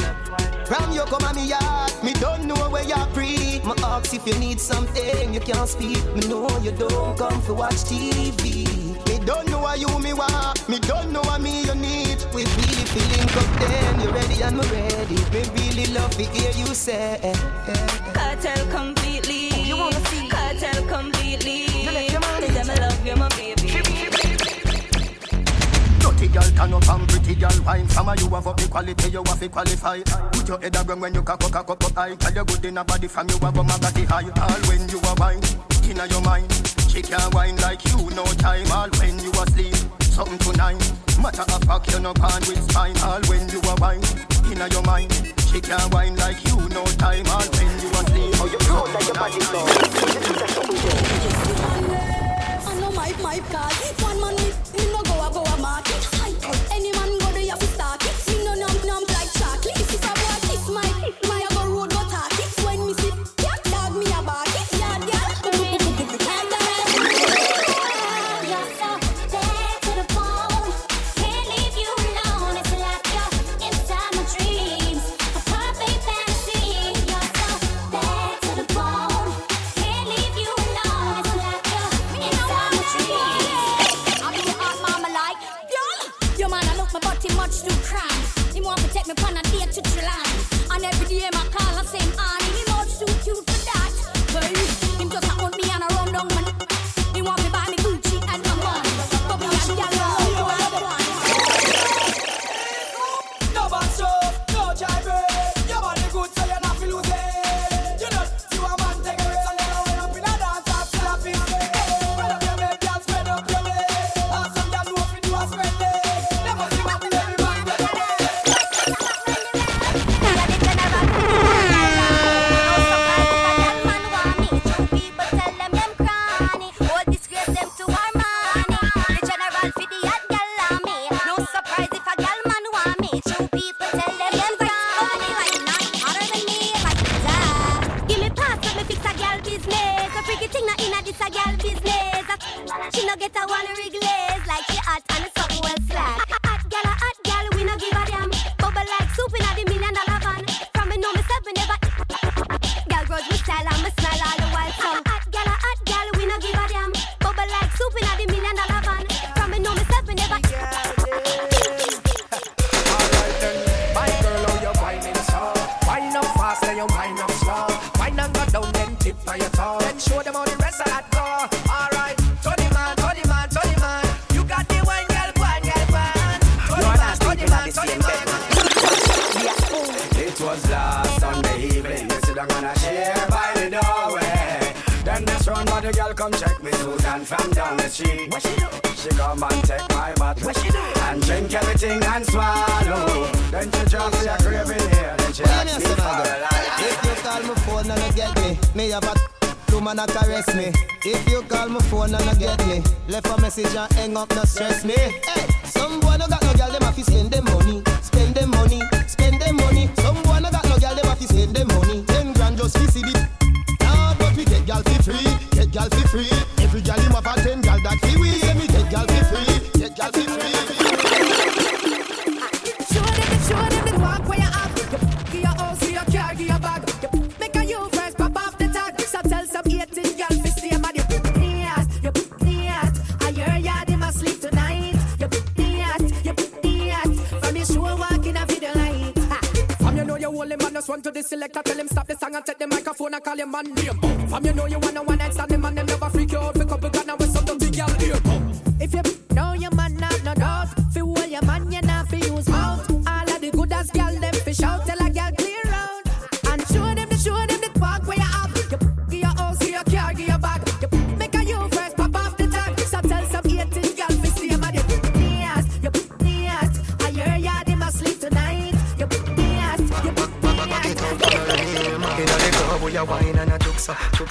From 0.66 0.92
you 0.92 1.04
come 1.06 1.24
at 1.24 1.36
me 1.36 1.48
yard. 1.48 1.92
Me 2.04 2.14
don't 2.14 2.46
know 2.46 2.70
where 2.70 2.84
you're 2.84 3.06
free. 3.14 3.62
My 3.64 3.76
ask 3.84 4.14
if 4.14 4.26
you 4.26 4.36
need 4.40 4.60
something, 4.60 5.34
you 5.34 5.40
can't 5.40 5.68
speak. 5.70 6.04
Me 6.16 6.28
know 6.28 6.48
you 6.60 6.72
don't 6.72 7.18
come 7.18 7.42
to 7.44 7.54
watch 7.54 7.84
TV. 7.90 8.66
Me 9.08 9.26
don't 9.26 9.48
know 9.50 9.60
why 9.60 9.76
you 9.76 10.00
me 10.00 10.14
want. 10.14 10.68
Me 10.70 10.80
don't 10.80 11.12
know 11.12 11.22
why 11.22 11.38
me 11.38 11.64
you 11.66 11.76
need. 11.76 12.18
We 12.34 12.44
really 12.44 12.86
feeling 12.94 13.30
up 13.30 13.60
then. 13.60 14.02
You 14.02 14.10
ready 14.12 14.42
and 14.44 14.58
me 14.58 14.66
ready. 14.70 15.16
Me 15.34 15.42
really 15.56 15.94
love 15.94 16.12
to 16.12 16.24
hear 16.24 16.52
you 16.52 16.74
say. 16.74 17.20
Eh, 17.22 17.34
eh, 17.34 17.72
eh. 17.72 18.14
Kartel 18.14 18.70
completely. 18.72 19.50
You 19.62 19.78
wanna 19.78 20.00
see? 20.08 20.30
Kartel 20.30 20.88
completely. 20.88 21.15
Dirty 26.16 26.32
girl 26.32 26.44
turn 26.44 26.74
up 26.74 26.88
and 26.88 27.10
pretty 27.10 27.36
girl 27.36 27.52
wine. 27.66 27.90
Some 27.90 28.08
of 28.08 28.20
you 28.22 28.30
have 28.30 28.48
up 28.48 28.56
the 28.56 28.68
quality, 28.70 29.10
you 29.10 29.22
have 29.26 29.40
to 29.40 29.50
qualify. 29.50 30.00
Put 30.32 30.48
your 30.48 30.62
head 30.62 30.76
around 30.78 31.02
when 31.02 31.14
you 31.14 31.22
cock 31.22 31.42
cock 31.42 31.70
up 31.70 31.84
up 31.84 31.92
high. 31.92 32.16
Tell 32.16 32.34
you 32.34 32.46
good 32.46 32.64
in 32.64 32.78
a 32.78 32.86
body 32.86 33.08
from 33.08 33.28
you 33.28 33.38
have 33.40 33.58
a 33.58 33.64
magazine 33.64 34.08
high. 34.08 34.24
All 34.24 34.62
when 34.72 34.88
you 34.88 35.00
are 35.04 35.16
wine, 35.20 35.44
inna 35.84 36.08
your 36.08 36.22
mind. 36.22 36.48
She 36.88 37.02
can't 37.02 37.34
wine 37.36 37.58
like 37.58 37.84
you 37.92 37.98
no 38.16 38.24
time. 38.40 38.72
All 38.72 38.88
when 38.96 39.20
you 39.20 39.32
are 39.36 39.48
sleep, 39.48 39.76
something 40.04 40.40
tonight. 40.40 40.80
Matter 41.20 41.44
of 41.52 41.64
fact, 41.68 41.92
you're 41.92 42.00
not 42.00 42.16
pan 42.16 42.40
with 42.48 42.64
spine. 42.72 42.98
All 43.04 43.20
when 43.28 43.50
you 43.50 43.60
are 43.68 43.76
wine, 43.84 44.04
inna 44.48 44.72
your 44.72 44.84
mind. 44.84 45.12
She 45.52 45.60
can't 45.60 45.94
wine 45.94 46.16
like 46.16 46.40
you 46.48 46.56
no 46.72 46.86
time. 46.96 47.28
All 47.28 47.44
when 47.60 47.68
you 47.84 47.92
are 47.92 48.08
sleep, 48.08 48.40
oh 48.40 48.48
you 48.48 48.60
know 48.72 48.88
that 48.88 49.04
your 49.04 49.20
body 49.20 49.40
flow. 49.52 49.68
I 52.64 52.80
know 52.80 52.92
my 52.96 53.12
my 53.20 53.40
God, 53.52 53.74
one 54.00 54.22
man 54.22 54.36
me, 54.40 54.54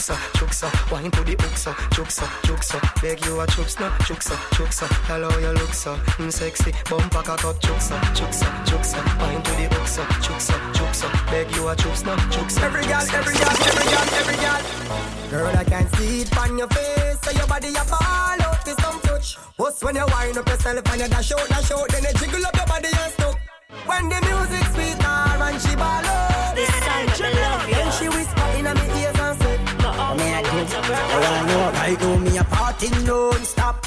chuksa, 0.04 0.16
chuksa. 0.38 0.92
Wine 0.92 1.10
to 1.10 1.24
the 1.24 1.32
hook 1.32 1.56
so, 1.56 1.72
chuksa, 1.94 2.26
chuksa. 2.44 2.78
Beg 3.00 3.24
you 3.24 3.40
a 3.40 3.46
chuks 3.46 3.80
no, 3.80 3.88
chuksa, 4.04 4.36
chuksa. 4.52 4.86
Hello 5.08 5.30
you 5.38 5.52
look 5.52 5.72
so 5.72 5.96
mm, 6.18 6.32
sexy. 6.32 6.72
Bumper 6.90 7.22
cock 7.22 7.44
up, 7.44 7.56
chuksa, 7.60 7.98
chuksa, 8.14 8.46
chuksa. 8.66 9.00
Wine 9.20 9.42
to 9.42 9.50
the 9.52 9.74
hook 9.74 9.86
so, 9.88 10.02
chuksa, 10.24 10.54
chuksa. 10.74 11.08
Beg 11.30 11.50
you 11.56 11.68
a 11.68 11.76
chuks 11.76 12.04
no, 12.04 12.16
chuksa. 12.32 12.62
Every 12.62 12.84
girl, 12.84 13.00
every 13.00 13.34
girl, 13.34 13.56
every 13.70 13.86
girl, 13.92 14.08
every 14.20 14.36
girl. 14.36 14.62
Girl, 15.30 15.56
I 15.56 15.64
can 15.64 15.88
see 15.94 16.22
it 16.22 16.36
on 16.36 16.58
your 16.58 16.68
face, 16.68 17.20
so 17.22 17.30
your 17.30 17.46
body 17.46 17.68
a 17.68 17.84
ball 17.84 18.40
out 18.44 18.64
with 18.66 18.80
some 18.80 19.00
touch. 19.00 19.36
What's 19.56 19.82
when 19.82 19.96
you 19.96 20.06
wind 20.06 20.36
up 20.36 20.48
yourself 20.48 20.92
and 20.92 21.00
you 21.00 21.08
dash 21.08 21.32
out, 21.32 21.48
dash 21.48 21.70
out, 21.70 21.88
then 21.88 22.02
you 22.04 22.12
jiggle 22.18 22.46
up 22.46 22.56
your 22.56 22.66
body 22.66 22.88
and 22.88 23.12
stuck. 23.12 23.38
When 23.86 24.08
the 24.08 24.20
music 24.20 24.66
sweet 24.74 25.04
and 25.04 25.60
she 25.62 25.74
ball 25.76 26.04
out. 26.04 26.54
This 26.54 26.68
time 26.68 27.06
that 27.06 27.20
me 27.20 27.40
love 27.40 27.68
you. 27.68 27.73
I 31.14 31.20
wanna 31.20 31.46
know 31.46 31.96
do 31.96 32.18
me 32.18 32.38
a 32.38 32.44
party 32.44 32.88
non-stop 33.06 33.80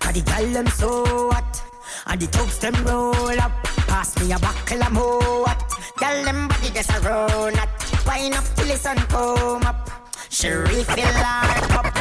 Cause 0.00 0.14
the 0.14 0.22
gal 0.22 0.46
them 0.46 0.66
so 0.68 1.30
hot. 1.30 1.62
And 2.06 2.20
the 2.20 2.26
thugs 2.26 2.58
them 2.58 2.74
roll 2.86 3.38
up. 3.38 3.52
Pass 3.86 4.18
me 4.18 4.32
a 4.32 4.38
buckle 4.38 4.82
I'm 4.82 4.94
hot. 4.96 5.60
Gal 5.98 6.24
them 6.24 6.48
body 6.48 6.70
just 6.70 6.90
a 6.90 7.00
run 7.00 7.58
at 7.58 7.68
Wine 8.06 8.32
up 8.32 8.44
till 8.56 8.66
the 8.66 8.76
sun 8.76 8.96
come 9.12 9.62
up. 9.62 9.90
She 10.30 10.48
refill 10.48 11.04
her 11.04 11.68
cup. 11.68 11.94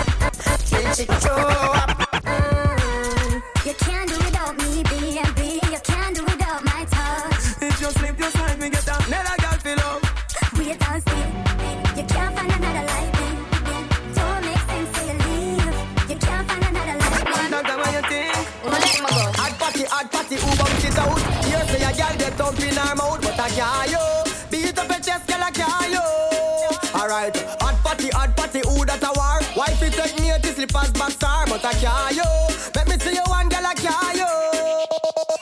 Till 0.65 0.93
she 0.93 1.03
throw 1.03 1.35
up. 1.35 1.89
You 3.65 3.73
can't 3.73 4.09
do 4.09 4.15
without 4.15 4.57
me, 4.57 4.83
baby. 4.83 5.28
Hot 19.99 20.09
party, 20.13 20.35
who 20.35 20.47
bumps 20.55 20.85
it 20.85 20.97
out? 20.97 21.19
Here 21.43 21.59
say 21.67 21.83
a 21.83 21.91
girl 21.91 22.15
get 22.15 22.39
up 22.39 22.57
in 22.57 22.73
her 22.73 22.95
mouth, 22.95 23.19
but 23.19 23.37
I 23.37 23.49
can't 23.49 23.91
yo. 23.91 23.99
Beat 24.49 24.79
up 24.79 24.87
your 24.87 24.99
chest, 25.03 25.27
girl, 25.27 25.43
I 25.43 25.51
can't 25.51 25.91
yo. 25.91 25.99
Alright, 26.95 27.35
hot 27.59 27.75
party, 27.83 28.07
hot 28.07 28.31
party, 28.33 28.61
who 28.63 28.85
that 28.85 29.03
a 29.03 29.11
war? 29.11 29.43
Wife 29.57 29.83
it 29.83 29.91
take 29.91 30.15
me 30.21 30.31
to 30.31 30.53
slippers, 30.55 30.95
star, 31.11 31.45
but 31.47 31.65
I 31.65 31.73
can't 31.73 32.15
yo. 32.15 32.23
Let 32.75 32.87
me 32.87 32.95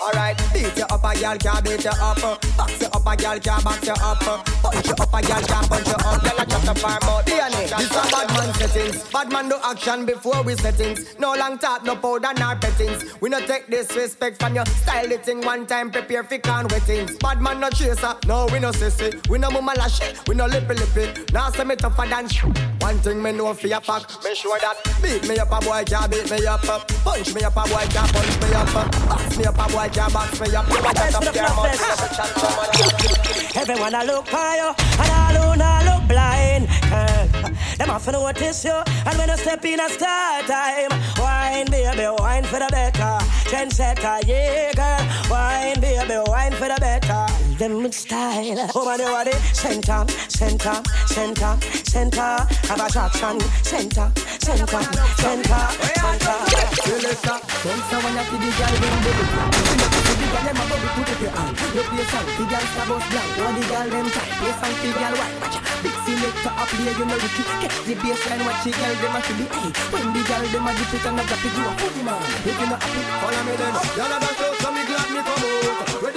Alright, 0.08 0.38
beat 0.54 0.78
you 0.78 0.86
up, 0.89 1.04
a 1.04 1.20
girl 1.20 1.38
can't 1.38 1.63
beat 1.65 1.84
you 1.84 1.89
up. 1.91 2.22
Box 2.56 2.80
you 2.82 2.88
up, 2.88 3.06
a 3.06 3.15
girl 3.17 3.39
can't 3.39 3.63
box 3.63 3.86
you 3.86 3.93
up. 3.93 4.20
Punch 4.20 4.88
you 4.88 4.93
up, 4.93 5.13
a 5.13 5.22
girl 5.22 5.41
can't 5.41 5.70
punch 5.70 5.88
you 5.88 5.93
up. 5.93 6.24
Girl, 6.24 6.39
I 6.39 6.46
chop 6.46 6.67
up 6.67 6.78
her 6.78 7.06
mouth. 7.06 7.26
DNA, 7.26 7.78
this 7.78 7.91
a 7.91 8.12
bad 8.12 8.28
man 8.30 8.54
settings. 8.54 9.04
Bad 9.12 9.32
man 9.34 9.50
do 9.50 9.56
action 9.65 10.06
before 10.06 10.41
we 10.43 10.56
settings. 10.56 11.20
No 11.20 11.36
long 11.36 11.58
talk, 11.58 11.84
no 11.84 11.96
powder, 11.98 12.30
nor 12.39 12.56
pettings. 12.56 13.04
We 13.20 13.30
no 13.30 13.41
take 13.41 13.67
disrespect 13.70 14.41
from 14.41 14.56
your 14.56 14.65
style. 14.65 15.10
The 15.10 15.17
thing 15.17 15.41
one 15.41 15.67
time, 15.67 15.91
prepare 15.91 16.24
for 16.24 16.38
can 16.38 16.67
wettings. 16.70 17.17
Bad 17.17 17.41
man 17.41 17.60
no 17.60 17.70
chaser, 17.70 18.15
no 18.26 18.48
we 18.50 18.60
no 18.60 18.72
sissy. 18.72 19.28
We 19.28 19.39
no 19.39 19.52
mama 19.52 19.74
lash, 19.76 20.00
we 20.26 20.36
no 20.36 20.46
lippy 20.46 20.76
lippy. 20.76 21.26
Now 21.34 21.50
say 21.52 21.65
me 21.65 21.76
tougher 21.76 22.08
than 22.08 22.30
sh- 22.30 22.46
One 22.80 22.98
thing 23.00 23.22
me 23.22 23.34
know 23.34 23.54
for 23.54 23.67
your 23.67 23.82
pack, 23.82 24.04
make 24.24 24.36
sure 24.36 24.58
that 24.60 24.78
beat 25.04 25.28
me 25.28 25.38
up 25.38 25.52
a 25.52 25.60
boy 25.65 25.84
can't 25.86 26.10
beat 26.10 26.32
me 26.32 26.46
up. 26.48 26.62
Punch 26.62 27.36
me 27.36 27.41
up 27.43 27.58
a 27.58 27.63
boy 27.67 27.84
can't 27.91 28.13
punch 28.13 28.41
me 28.41 28.54
up. 28.54 28.74
Box 29.10 29.38
me 29.38 29.43
up 29.46 29.56
a 29.60 29.72
boy 29.72 29.89
can't 29.97 30.13
box 30.13 30.39
me 30.39 30.55
up. 30.55 30.67
A 30.67 30.93
chat 30.93 31.15
up 31.15 31.23
your 31.23 31.43
mouth, 31.43 31.65
you 31.65 32.05
a 32.05 32.10
chat 32.15 32.31
so 32.38 32.49
much. 32.57 33.57
Everyone 33.57 33.95
I 33.95 34.03
look 34.03 34.27
for 34.27 34.53
you, 34.62 34.69
and 35.01 35.12
all 35.17 35.36
who 35.41 35.57
not 35.57 35.86
look 35.86 36.07
blind. 36.07 36.67
Girl, 36.89 37.27
them 37.79 37.99
to 37.99 38.12
notice 38.12 38.63
you, 38.63 38.79
and 39.05 39.17
when 39.17 39.29
you 39.29 39.38
step 39.38 39.65
in 39.65 39.79
a 39.79 39.89
start 39.89 40.45
time, 40.45 40.91
wine 41.17 41.65
baby, 41.71 42.07
wine 42.19 42.43
for 42.43 42.60
the 42.60 42.69
better. 42.69 43.17
Trendsetter, 43.49 44.21
yeah, 44.27 44.71
girl, 44.73 45.31
wine 45.31 45.81
baby, 45.81 46.17
wine 46.27 46.53
for 46.53 46.67
the 46.67 46.77
better. 46.79 47.27
Them 47.58 47.82
with 47.82 47.93
style, 47.96 48.70
oh 48.76 48.86
man, 48.86 49.00
you 49.00 49.06
are 49.08 49.26
the 49.26 49.34
center, 49.54 50.06
center, 50.30 50.78
center, 51.08 51.58
center 51.84 52.38
of 52.70 52.80
attraction, 52.80 53.39
center, 53.63 54.12
center, 54.38 54.84
center, 55.17 55.62
center. 55.98 56.67
Selector, 56.88 57.38
Gangsta 57.67 57.98
when 58.00 58.15
I 58.15 58.24
see 58.30 58.39
the 58.39 58.50
girl 58.56 58.76
them 58.80 58.96
bubble 59.04 59.28
See 59.67 59.76
the 59.76 59.88
see 59.91 60.15
the 60.17 60.28
girl 60.32 60.43
them 60.48 60.56
a 60.56 60.63
bubble 60.72 60.91
put 60.96 61.10
up 61.12 61.20
your 61.20 61.34
hand 61.36 61.54
You 61.76 61.84
play 61.84 62.06
song, 62.08 62.28
the 62.38 62.43
girl 62.48 62.65
star 62.72 62.86
bus 62.88 63.04
blank 63.12 63.30
Now 63.38 63.52
the 63.52 63.63
girl 63.67 63.88
them 63.91 64.08
tight, 64.08 64.32
play 64.39 64.54
song, 64.56 64.76
the 64.78 64.89
girl 64.96 65.15
white 65.20 65.36
Watch 65.41 65.58
big 65.84 65.96
selector 66.08 66.54
up 66.56 66.72
here, 66.78 66.96
you 66.96 67.06
know 67.10 67.17
Ricky 67.20 67.43
Catch 67.60 67.78
the 67.84 67.93
bassline, 68.00 68.43
watch 68.48 68.63
the 68.63 68.72
girl 68.72 68.96
them 69.04 69.17
a 69.17 69.20
feel 69.20 69.41
it 69.43 69.52
Hey, 69.52 69.72
when 69.91 70.08
the 70.15 70.22
girl 70.24 70.43
them 70.48 70.67
a 70.67 70.72
dip 70.78 70.93
it 70.96 71.06
and 71.10 71.20
a 71.20 71.24
drop 71.28 71.43
it 71.43 71.54
You 71.58 71.65
a 71.67 71.72
put 71.76 71.96
man, 72.08 72.22
if 72.48 72.56
you 72.56 72.67
not 72.72 72.80
happy, 72.80 73.02
follow 73.20 73.41
me 73.43 73.54
then 73.60 73.76
Y'all 73.98 74.13
a 74.13 74.17
dance 74.22 74.58
so 74.63 74.70
me 74.72 74.82
glad 74.88 75.08
me 75.12 75.20
come 75.28 75.43
out 75.43 76.02
Ready 76.08 76.16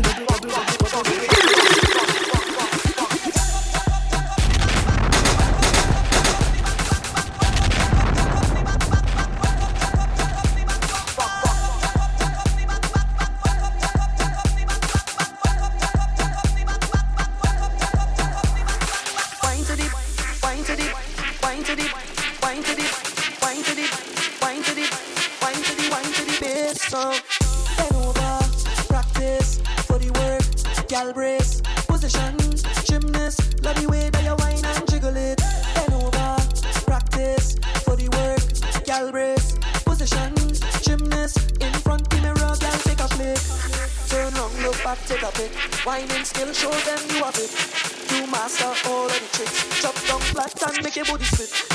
Whining 45.91 46.23
skill, 46.23 46.53
show 46.53 46.71
them 46.71 46.99
you 47.09 47.21
have 47.21 47.35
it. 47.35 47.51
You 48.15 48.25
master 48.31 48.89
all 48.89 49.07
of 49.07 49.11
the 49.11 49.37
tricks. 49.37 49.81
Chop 49.81 49.93
down 50.07 50.21
flat 50.21 50.73
and 50.73 50.83
make 50.85 50.95
your 50.95 51.03
body 51.03 51.25
spit. 51.25 51.70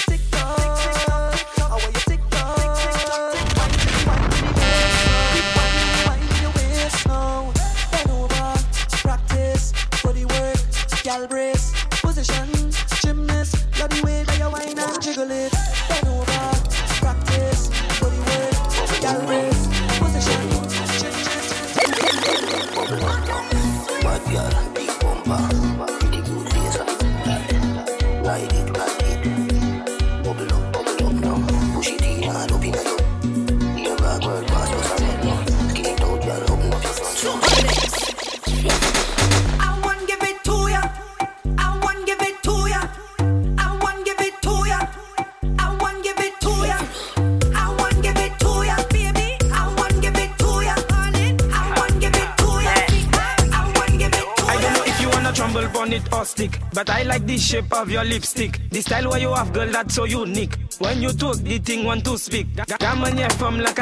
the 57.37 57.43
shape 57.43 57.73
of 57.73 57.91
your 57.91 58.05
lipstick. 58.05 58.59
The 58.71 58.81
style 58.81 59.11
where 59.11 59.19
you 59.19 59.33
have, 59.35 59.53
girl, 59.53 59.69
that's 59.69 59.95
so 59.95 60.05
unique. 60.05 60.57
When 60.79 61.03
you 61.03 61.13
talk, 61.13 61.37
the 61.37 61.59
thing 61.59 61.85
want 61.85 62.05
to 62.07 62.17
speak. 62.17 62.47
Gamanye 62.57 63.31
from 63.33 63.59
la 63.59 63.73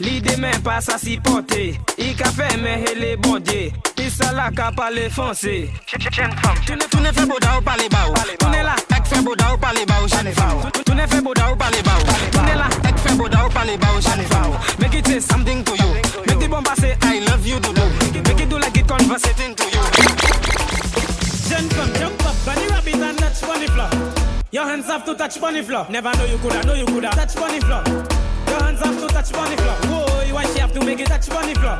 lead 0.00 0.24
the 0.24 0.36
man 0.38 0.62
pass 0.62 0.88
à 0.88 0.98
s'y 0.98 1.18
porter. 1.18 1.76
I 1.98 2.14
café 2.14 2.56
me 2.62 2.70
hele 2.84 3.16
bondye. 3.16 3.72
Pisa 3.96 4.32
la 4.32 4.50
ka 4.50 4.70
pale 4.70 5.10
fonce. 5.10 5.68
Tune 6.66 6.84
tune 6.90 7.12
fe 7.12 7.26
boda 7.26 7.58
ou 7.58 7.62
pale 7.62 7.88
bao. 7.90 8.14
Tune 8.38 8.62
la 8.62 8.76
ek 8.96 9.06
fe 9.06 9.22
boda 9.22 9.54
ou 9.54 9.58
pale 9.58 9.84
bao 9.86 10.08
chane 10.08 10.32
fao. 10.32 10.70
Tune 10.84 11.06
fe 11.08 11.20
boda 11.20 11.50
ou 11.50 11.56
pale 11.56 11.82
bao. 11.82 12.00
Tune 12.30 12.54
la 12.54 12.68
ek 12.88 12.98
fe 12.98 13.16
boda 13.16 13.44
ou 13.44 13.50
pale 13.50 13.76
bao 13.78 14.00
chane 14.00 14.24
fao. 14.24 14.52
Make 14.78 14.94
it 14.94 15.06
say 15.06 15.20
something 15.20 15.64
to 15.64 15.72
you. 15.72 15.94
Make 16.26 16.38
the 16.38 16.48
bomba 16.48 16.76
say 16.76 16.96
I 17.02 17.18
love 17.26 17.44
you 17.44 17.58
do 17.58 17.72
do. 17.72 17.84
Make 18.22 18.40
it 18.40 18.48
do 18.48 18.58
like 18.58 18.76
it 18.76 18.86
conversating 18.86 19.54
to 19.54 19.64
you. 19.64 19.82
Jen 21.48 21.68
from 21.70 22.11
bunny 23.66 23.88
floor. 23.88 24.42
Your 24.50 24.64
hands 24.64 24.86
have 24.86 25.04
to 25.04 25.14
touch 25.14 25.40
bunny 25.40 25.62
floor. 25.62 25.86
Never 25.88 26.12
know 26.16 26.24
you 26.24 26.38
coulda, 26.38 26.64
know 26.64 26.74
you 26.74 26.86
coulda 26.86 27.10
touch 27.10 27.34
bunny 27.34 27.60
floor. 27.60 27.82
Your 28.48 28.62
hands 28.62 28.80
have 28.80 29.00
to 29.00 29.06
touch 29.06 29.32
bunny 29.32 29.56
floor. 29.56 29.74
Whoa, 29.82 30.34
why 30.34 30.44
she 30.46 30.58
have 30.58 30.72
to 30.72 30.84
make 30.84 31.00
it 31.00 31.06
touch 31.06 31.28
bunny 31.28 31.54
floor? 31.54 31.76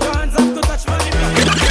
Your 0.00 0.16
hands 0.16 0.38
have 0.38 0.54
to 0.54 0.60
touch 0.60 0.86
bunny 0.86 1.10
floor. 1.10 1.61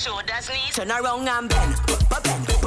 shoulders, 0.00 0.48
knees. 0.48 0.74
Turn 0.74 0.90
around 0.90 1.28
and 1.28 1.48
bend, 1.48 1.76
bend. 2.24 2.59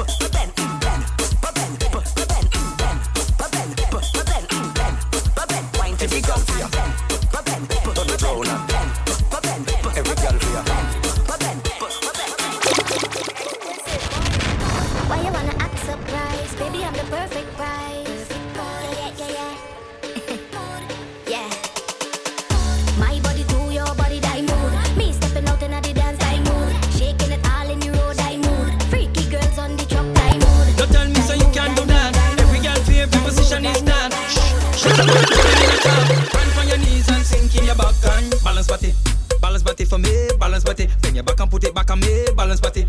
Run 35.04 36.48
from 36.56 36.68
your 36.68 36.78
knees 36.78 37.08
and 37.10 37.24
sink 37.24 37.54
in 37.56 37.64
your 37.66 37.74
back 37.74 37.94
and 38.04 38.34
balance 38.42 38.68
body. 38.68 38.94
Balance 39.40 39.62
body 39.62 39.84
for 39.84 39.98
me, 39.98 40.28
balance 40.40 40.64
body. 40.64 40.88
Bend 41.02 41.14
your 41.14 41.24
back 41.24 41.40
and 41.40 41.50
put 41.50 41.64
it 41.64 41.74
back 41.74 41.90
on 41.90 42.00
me, 42.00 42.24
balance 42.34 42.60
body. 42.60 42.86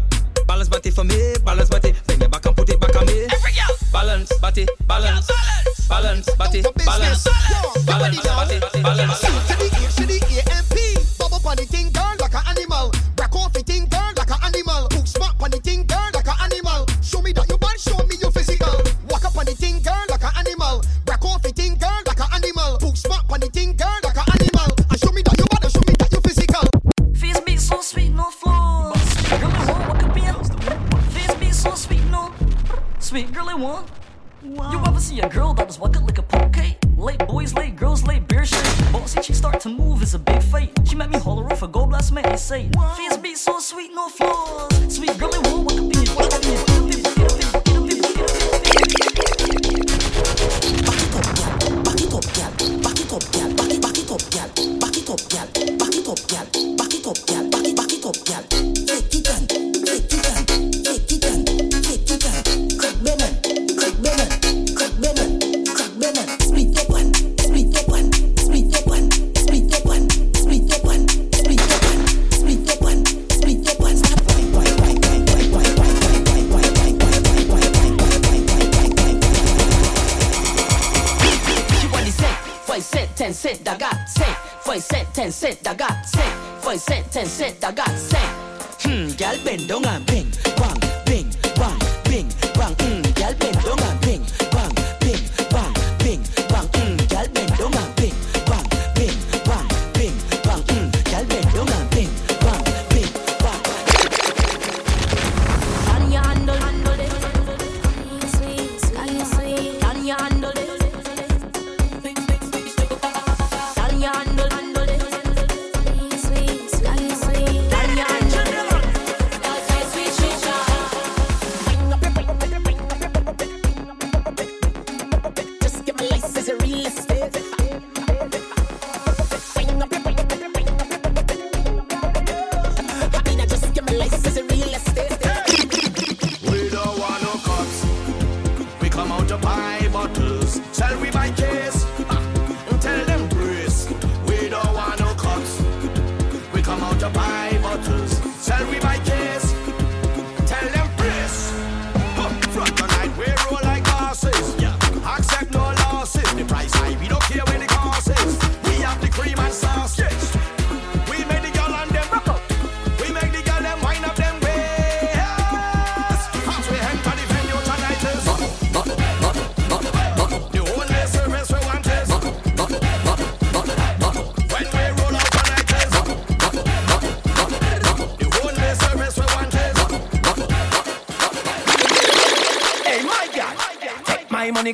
Balance 0.47 0.69
body 0.69 0.91
for 0.91 1.03
me, 1.03 1.35
balance 1.43 1.69
body. 1.69 1.93
Bend 2.07 2.21
your 2.21 2.29
back 2.29 2.45
and 2.45 2.55
put 2.55 2.69
it 2.69 2.79
back 2.79 2.95
on 2.95 3.05
me. 3.05 3.27
Balance 3.91 4.31
body, 4.39 4.65
balance, 4.87 5.29
balance 5.89 6.29
body, 6.35 6.61
balance, 6.85 7.27
balance 7.85 8.19
body, 8.23 8.59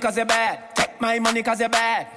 cause 0.01 0.17
you're 0.17 0.25
bad. 0.25 0.75
Take 0.75 0.99
my 0.99 1.19
money 1.19 1.43
cause 1.43 1.59
you're 1.59 1.69
bad. 1.69 2.07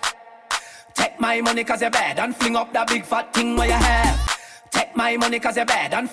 Take 0.95 1.20
my 1.20 1.41
money 1.43 1.64
cause 1.64 1.82
you're 1.82 1.91
bad 1.91 2.18
and 2.18 2.35
fling 2.35 2.57
up 2.57 2.72
that 2.72 2.89
big 2.89 3.05
fat 3.05 3.32
thing 3.35 3.57
where 3.57 3.66
you 3.68 3.74
have. 3.74 4.39
Take 4.70 4.97
my 4.97 5.16
money 5.16 5.39
cause 5.39 5.57
you're 5.57 5.66
bad 5.66 5.93
and 5.93 6.09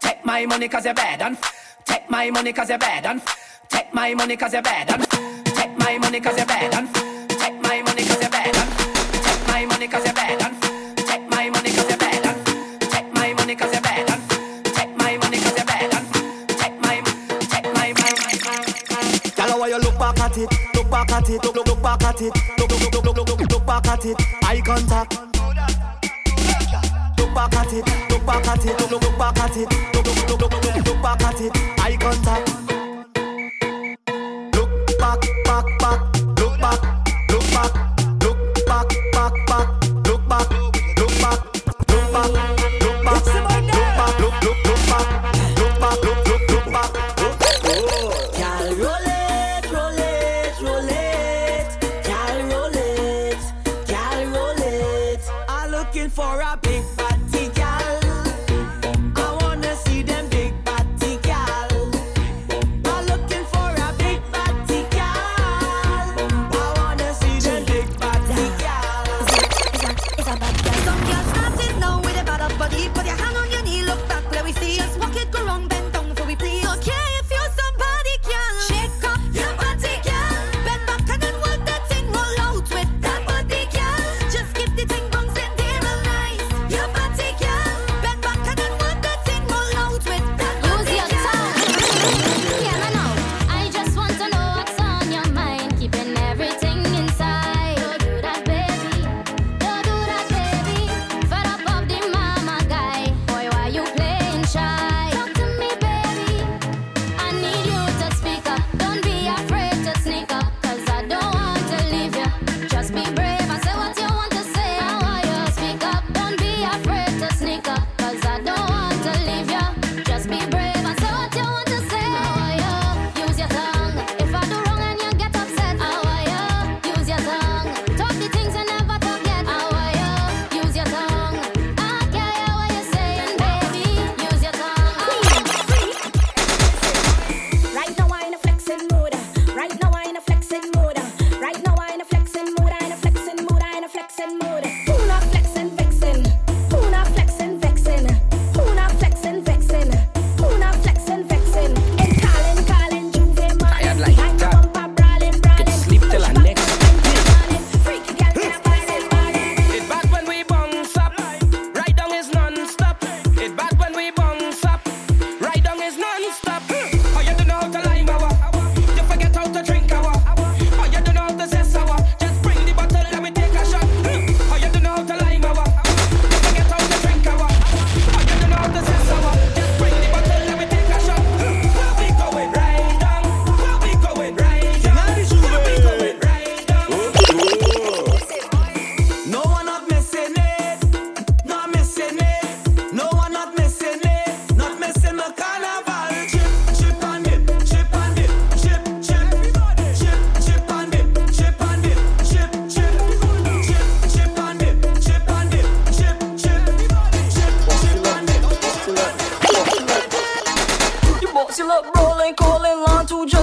take 0.00 0.24
my 0.24 0.46
money 0.46 0.68
cause 0.68 0.84
you're 0.84 0.94
bad 0.94 1.20
and 1.22 1.36
take 1.84 2.08
my 2.08 2.30
money 2.30 2.52
cause 2.52 2.68
you're 2.68 2.78
bad 2.78 3.06
and 3.06 3.20
take 3.68 3.92
my 3.92 4.14
money 4.14 4.36
cause 4.36 4.52
you're 4.52 4.62
bad 4.62 4.88
and 4.90 5.08
take 5.56 5.76
my 5.76 5.98
money 5.98 6.20
cause 6.20 6.36
you're 6.36 6.46
bad 6.46 6.74
and 6.74 6.94
take 7.40 7.60
my 7.62 7.82
money 7.82 8.04
cause 8.04 8.22
you're 8.22 8.30
bad 8.30 8.56
and 8.56 9.24
take 9.24 9.46
my 9.48 9.66
money 9.66 9.88
cause 9.88 10.04
you're 10.04 10.14
bad 10.14 10.42
and 10.42 10.45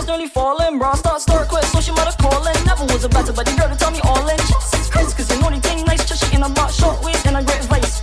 just 0.04 0.10
nearly 0.10 0.28
falling. 0.28 0.80
Bra 0.80 0.96
start, 0.96 1.22
start, 1.22 1.48
quit, 1.48 1.64
so 1.66 1.80
she 1.80 1.92
mother 1.92 2.12
calling. 2.20 2.56
Never 2.66 2.84
was 2.92 3.04
a 3.06 3.10
better, 3.10 3.32
but 3.32 3.46
the 3.46 3.56
girl 3.56 3.70
to 3.70 3.76
tell 3.76 3.92
me 3.92 4.00
all 4.04 4.28
in. 4.28 4.38
Jesus 4.38 4.90
Christ, 4.90 5.16
cause 5.16 5.32
you 5.32 5.40
know 5.42 5.50
the 5.50 5.60
thing 5.62 5.86
nice, 5.86 6.04
just 6.06 6.26
she 6.26 6.36
in 6.36 6.44
a 6.44 6.50
box, 6.50 6.76
short 6.76 7.02
waist, 7.04 7.26
and 7.26 7.38
a 7.38 7.44
great 7.44 7.64
vice. 7.72 8.02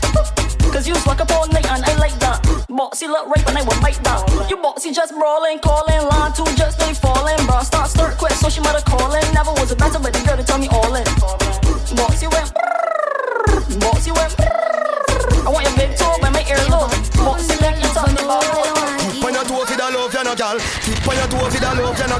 Cause 0.72 0.88
you 0.88 0.94
fuck 0.94 1.20
up 1.20 1.30
all 1.32 1.46
night, 1.48 1.66
and 1.66 1.84
I 1.84 1.94
like 1.96 2.16
that. 2.20 2.40
Bossy 2.68 3.07
look 3.07 3.26
right, 3.28 3.44
and 3.48 3.59
I 3.59 3.62
will 3.62 3.80
bite 3.82 4.01
down. 4.03 4.24
You 4.48 4.57
bossy 4.57 4.92
just 4.92 5.12
brawling, 5.12 5.59
calling, 5.59 6.01
line 6.09 6.32
two 6.32 6.48
just 6.57 6.78
nearly 6.78 6.94
falling. 6.94 7.36
Bra 7.44 7.61
start, 7.62 7.90
start, 7.90 8.16
quit, 8.16 8.32
so 8.32 8.48
she 8.48 8.61
mother 8.61 8.82
calling. 8.86 9.24
Never 9.34 9.53
was 9.53 9.70
a 9.70 9.76
better, 9.76 9.98
but 9.98 10.12
the 10.14 10.20
girl 10.24 10.36
to 10.36 10.44
tell 10.44 10.59
me 10.59 10.68
all 10.72 10.94
in. 10.94 11.09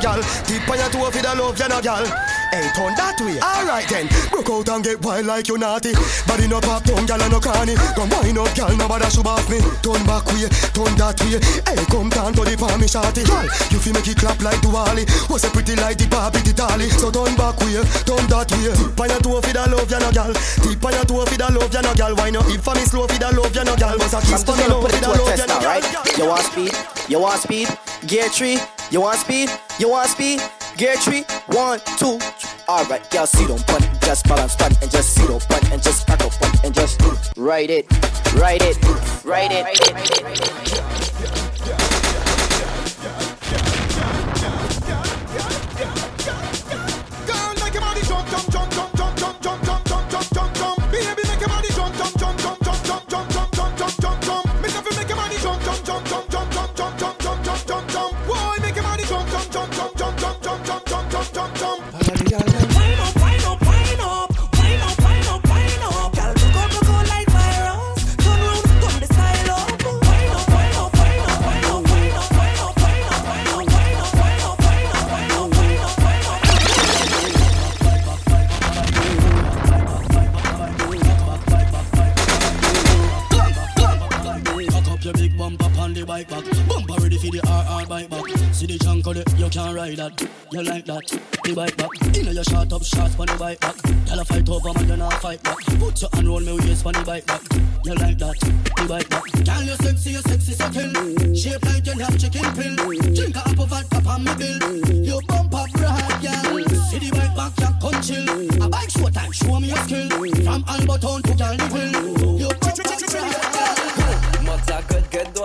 Gal. 0.01 0.21
Tip 0.49 0.69
on 0.69 0.79
your 0.79 0.89
toe 0.91 1.11
for 1.11 1.23
the 1.23 1.33
love, 1.37 1.59
you 1.59 1.69
no 1.69 1.81
gal. 1.81 2.05
Hey, 2.51 2.67
turn 2.75 2.91
that 2.99 3.15
way. 3.23 3.39
Alright 3.39 3.87
then. 3.87 4.11
Broke 4.35 4.51
out 4.51 4.69
and 4.75 4.83
get 4.83 4.99
wild 5.07 5.27
like 5.27 5.47
you 5.47 5.55
naughty. 5.57 5.95
Body 6.27 6.49
no 6.51 6.59
pop, 6.59 6.83
down, 6.83 7.07
gal 7.07 7.23
and 7.23 7.31
no 7.31 7.39
cranny. 7.39 7.79
Come 7.95 8.11
wind 8.11 8.39
up, 8.43 8.51
gal, 8.59 8.75
nobody 8.75 9.07
should 9.07 9.27
off 9.27 9.47
me. 9.47 9.63
Turn 9.87 10.03
back 10.03 10.27
way, 10.35 10.51
turn 10.75 10.91
that 10.99 11.15
way. 11.23 11.39
Hey, 11.63 11.79
come 11.87 12.11
down 12.11 12.35
to 12.35 12.43
the 12.43 12.57
palm, 12.59 12.81
me 12.83 12.91
shorty. 12.91 13.23
Gal, 13.23 13.47
you 13.71 13.79
feel 13.79 13.95
make 13.95 14.09
it 14.11 14.19
clap 14.19 14.43
like 14.43 14.59
Duali. 14.67 15.07
Was 15.31 15.47
a 15.47 15.51
pretty 15.55 15.79
like 15.79 15.95
the 16.03 16.11
Barbie, 16.11 16.43
the 16.43 16.51
dolly. 16.51 16.91
So 16.91 17.15
turn 17.15 17.39
back 17.39 17.55
way, 17.63 17.79
turn 18.03 18.25
that 18.35 18.51
way. 18.51 18.75
Tip 18.75 18.99
on 18.99 19.09
your 19.15 19.21
toe 19.23 19.39
for 19.39 19.53
the 19.55 19.63
love, 19.71 19.87
you 19.87 20.01
no 20.03 20.11
gal. 20.11 20.33
Tip 20.35 20.83
on 20.83 20.91
your 20.91 21.07
toe 21.07 21.23
for 21.23 21.39
the 21.39 21.47
love, 21.55 21.71
you 21.71 21.83
no 21.87 21.93
gal. 21.95 22.13
Why 22.19 22.31
not? 22.35 22.51
If 22.51 22.67
for 22.67 22.75
me 22.75 22.83
slow 22.83 23.07
for 23.07 23.15
the 23.15 23.31
love, 23.31 23.55
you 23.55 23.63
no 23.63 23.75
gal. 23.79 23.95
Was 23.95 24.15
a 24.15 24.21
kiss 24.27 24.43
for 24.43 24.59
me 24.59 24.67
love 24.67 24.83
for 24.83 24.91
the 24.91 25.07
love, 25.07 25.23
you 25.23 25.27
test 25.31 25.47
no 25.47 25.55
now, 25.55 25.63
gal. 25.63 25.71
right? 25.71 25.87
You 26.19 26.27
want 26.27 26.43
speed? 26.51 26.75
You 27.07 27.19
want 27.23 27.39
speed? 27.47 27.69
Gear 28.11 28.27
three? 28.29 28.59
You 28.91 29.07
want 29.07 29.23
speed? 29.23 29.51
You 29.81 29.89
want 29.89 30.11
speed? 30.11 30.43
Gear 30.77 30.95
three? 30.97 31.25
One, 31.57 31.81
two. 31.97 32.19
Alright, 32.69 33.15
y'all 33.15 33.25
see 33.25 33.47
don't 33.47 33.67
punt, 33.67 33.89
just 34.03 34.29
balance 34.29 34.55
punt 34.55 34.77
and 34.83 34.91
just 34.91 35.15
see 35.15 35.27
don't 35.27 35.43
punt 35.49 35.73
and 35.73 35.83
just 35.83 36.05
crack 36.05 36.21
up 36.21 36.33
punt 36.33 36.65
and 36.65 36.75
just 36.75 37.01
write 37.35 37.71
it, 37.71 37.87
write 38.35 38.61
it, 38.61 38.77
write 39.25 39.53
it. 39.53 39.65
Everybody 39.65 40.70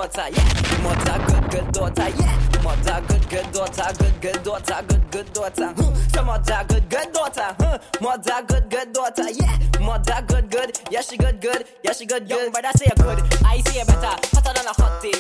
daughter, 0.08 0.30
yeah. 0.32 0.84
Mother, 0.84 1.26
good, 1.26 1.52
good 1.52 1.72
daughter, 1.72 2.10
yeah. 2.18 2.64
Mother, 2.64 3.04
good, 3.08 3.30
good 3.30 3.52
daughter, 3.52 3.94
good, 3.98 4.22
good 4.22 4.44
daughter, 4.44 4.86
good, 4.88 5.12
good 5.12 5.34
daughter. 5.34 5.74
Huh. 5.76 5.96
So 6.14 6.24
mother, 6.24 6.66
good, 6.68 6.90
good 6.90 7.12
daughter, 7.14 7.56
huh. 7.60 7.80
Mother, 8.02 8.46
good, 8.48 8.70
good 8.70 8.94
daughter, 8.94 9.30
yeah. 9.32 9.58
Mother, 9.80 10.24
good, 10.28 10.50
good, 10.52 10.80
yeah, 10.92 11.02
she 11.02 11.18
good, 11.18 11.42
good, 11.42 11.66
yeah, 11.84 11.94
she 11.94 12.06
good, 12.06 12.28
good. 12.28 12.38
Young 12.38 12.52
brother 12.52 12.72
say 12.76 12.86
a 12.86 12.96
good, 12.96 13.20
I 13.46 13.62
see 13.62 13.80
a 13.80 13.86
better, 13.86 14.16
hotter 14.34 14.54
than 14.54 14.66
a 14.68 14.74
hot 14.74 15.02
thing. 15.02 15.14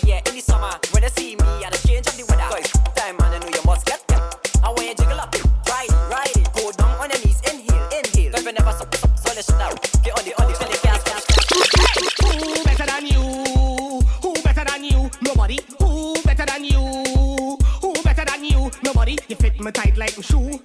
书。 20.26 20.64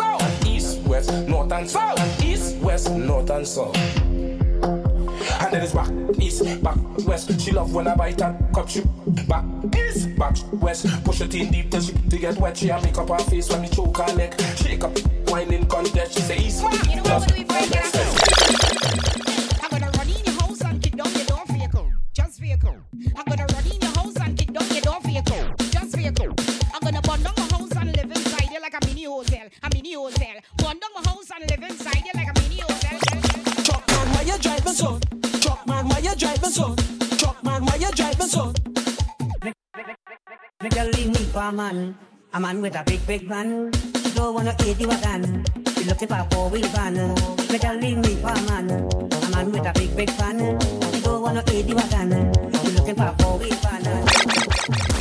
south, 0.00 0.46
east, 0.46 0.80
west, 0.82 1.12
north 1.28 1.52
and 1.52 1.68
south, 1.68 2.24
east, 2.24 2.56
west, 2.58 2.90
north 2.90 3.30
and 3.30 3.46
south. 3.46 3.76
And 5.42 5.52
then 5.52 5.62
it's 5.62 5.74
back 5.74 5.90
east, 6.18 6.62
back 6.62 6.78
west. 7.06 7.40
She 7.40 7.50
love 7.52 7.74
when 7.74 7.86
I 7.86 7.94
bite 7.94 8.22
and 8.22 8.54
cup 8.54 8.68
she 8.68 8.82
back 9.28 9.44
east, 9.76 10.16
back 10.16 10.36
west. 10.52 10.86
Push 11.04 11.20
it 11.20 11.34
in 11.34 11.50
deep 11.50 11.70
till 11.70 11.82
she 11.82 11.92
to 11.92 12.18
get 12.18 12.36
wet. 12.38 12.56
She 12.56 12.68
a 12.70 12.80
make 12.82 12.98
up 12.98 13.08
her 13.08 13.18
face 13.18 13.50
when 13.50 13.62
me 13.62 13.68
choke 13.68 13.98
her 13.98 14.16
neck. 14.16 14.40
Shake 14.56 14.84
up, 14.84 14.98
whining 15.28 15.66
contest. 15.66 16.14
She 16.14 16.20
say 16.20 16.38
east, 16.38 16.62
man. 16.62 16.72
You 16.88 17.02
know 17.02 17.18
what? 17.18 17.32
We 17.36 17.44
break 17.44 17.70
it, 17.70 18.19
a 41.50 41.52
man, 41.52 41.96
a 42.32 42.38
man 42.38 42.62
with 42.62 42.76
a 42.76 42.84
big, 42.84 43.04
big 43.08 43.28
man. 43.28 43.72
She 43.72 44.10
don't 44.12 44.34
wanna 44.34 44.54
eat 44.64 44.78
you 44.78 44.88
again. 44.88 45.44
She 45.74 45.82
looking 45.84 46.06
for 46.06 46.14
a 46.14 46.26
four-wheel 46.30 46.68
van. 46.68 46.94
me 46.94 47.58
leave 47.80 47.98
me 47.98 48.14
for 48.22 48.28
a 48.28 48.42
man, 48.42 48.70
a 48.70 49.30
man 49.34 49.50
with 49.50 49.66
a 49.66 49.72
big, 49.74 49.96
big 49.96 50.10
van. 50.10 50.38
She 50.92 51.00
don't 51.00 51.22
wanna 51.22 51.42
eat 51.52 51.66
you 51.66 51.76
again. 51.76 52.32
She 52.62 52.70
looking 52.70 52.94
for 52.94 53.06
a 53.06 53.16
four-wheel 53.18 53.56
van. 53.62 53.82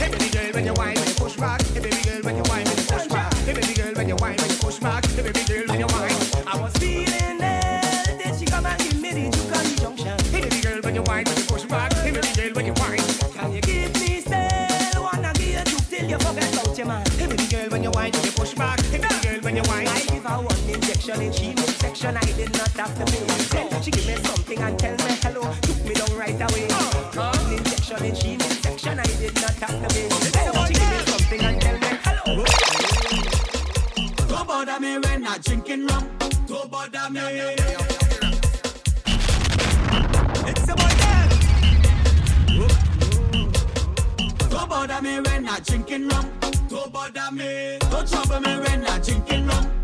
Hey 0.01 0.09
baby 0.09 0.29
girl, 0.31 0.51
when 0.53 0.65
you 0.65 0.73
whine, 0.73 0.95
when 0.95 1.07
you 1.07 1.13
push 1.21 1.35
back. 1.35 1.61
Hey 1.61 1.81
baby 1.81 2.01
girl, 2.01 2.21
when 2.23 2.37
you 2.37 2.43
whine, 2.49 2.65
when 2.65 2.77
you 2.77 2.83
push 2.83 3.07
back. 3.07 3.33
Hey 3.45 3.53
baby 3.53 3.73
girl, 3.75 3.93
when 3.93 4.09
you 4.09 4.15
whine, 4.15 4.37
when 4.37 4.49
you 4.49 4.57
push 4.57 4.79
back. 4.79 5.05
Hey 5.05 5.21
baby 5.21 5.43
girl, 5.45 5.67
when 5.67 5.79
you 5.79 5.88
after 22.89 23.05
me. 23.11 23.19
Then 23.49 23.81
she 23.81 23.91
give 23.91 24.07
me 24.07 24.15
something 24.15 24.59
and 24.59 24.79
tell 24.79 24.95
me 24.97 25.13
hello. 25.21 25.53
Took 25.61 25.85
me 25.85 25.93
down 25.93 26.17
right 26.17 26.41
away. 26.41 26.67
Uh, 26.69 27.37
an 27.39 27.53
injection 27.53 28.05
in 28.05 28.15
she 28.15 28.39
section. 28.39 28.99
I 28.99 29.03
did 29.03 29.35
not 29.35 29.55
have 29.63 29.77
to 29.81 29.87
be. 29.95 30.01
Then 30.07 30.51
oh, 30.55 30.65
she 30.65 30.73
give 30.73 30.89
me 30.89 30.97
something 31.11 31.41
and 31.41 31.61
tell 31.61 31.77
me 31.79 31.87
hello. 32.03 32.45
Don't 34.27 34.47
bother 34.47 34.79
me 34.79 34.97
when 34.99 35.27
I'm 35.27 35.41
drinking 35.41 35.87
rum. 35.87 36.09
Don't 36.47 36.71
bother 36.71 37.09
me. 37.09 37.21
It's 40.49 40.63
about 40.63 40.95
them. 41.01 41.29
Don't 44.49 44.69
bother 44.69 45.01
me 45.01 45.19
when 45.21 45.47
I'm 45.47 45.61
drinking 45.63 46.07
rum. 46.07 46.31
Don't 46.69 46.91
bother 46.93 47.31
me. 47.31 47.77
Don't 47.91 48.07
trouble 48.07 48.39
me 48.41 48.59
when 48.59 48.87
I'm 48.87 49.01
drinking 49.01 49.47
rum. 49.47 49.78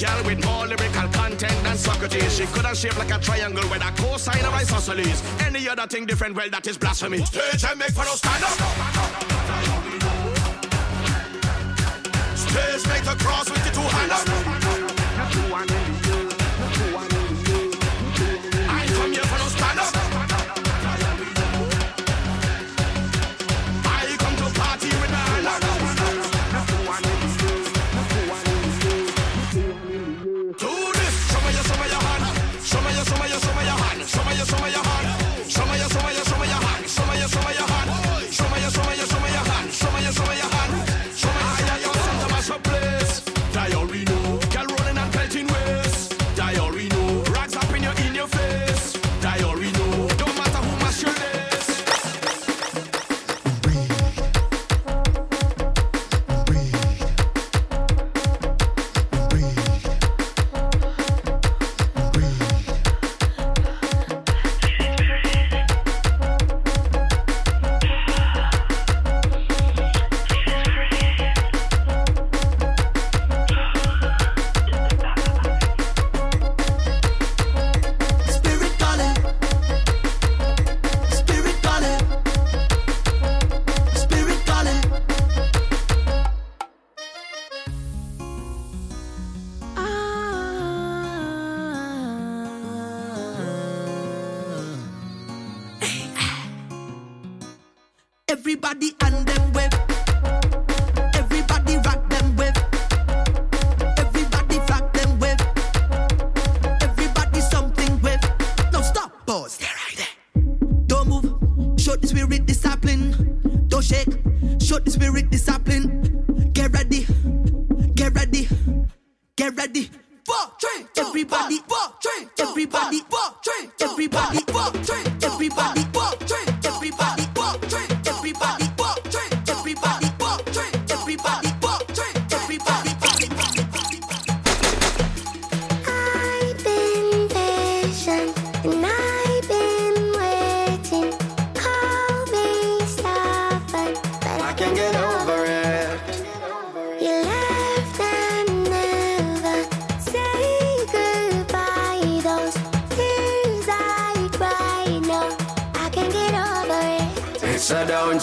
Girl 0.00 0.24
with 0.24 0.42
more 0.46 0.66
lyrical 0.66 1.08
content 1.10 1.62
than 1.62 1.76
Socrates. 1.76 2.34
She 2.34 2.46
couldn't 2.46 2.74
shape 2.74 2.96
like 2.96 3.10
a 3.10 3.18
triangle 3.18 3.68
with 3.68 3.84
a 3.84 3.92
cosine 4.00 4.42
or 4.46 4.54
isosceles. 4.54 5.22
Any 5.42 5.68
other 5.68 5.86
thing 5.86 6.06
different, 6.06 6.34
well, 6.34 6.48
that 6.48 6.66
is 6.66 6.78
blasphemy. 6.78 7.22
Stage 7.26 7.64
and 7.68 7.78
make 7.78 7.90
for 7.90 8.00
us 8.00 8.16
stand 8.16 8.42
up. 8.42 8.50
Stage 12.34 12.86
make 12.88 13.04
the 13.04 13.22
cross 13.22 13.50
with 13.50 13.62
the 13.62 13.70
two 13.72 13.82
hands. 13.82 14.49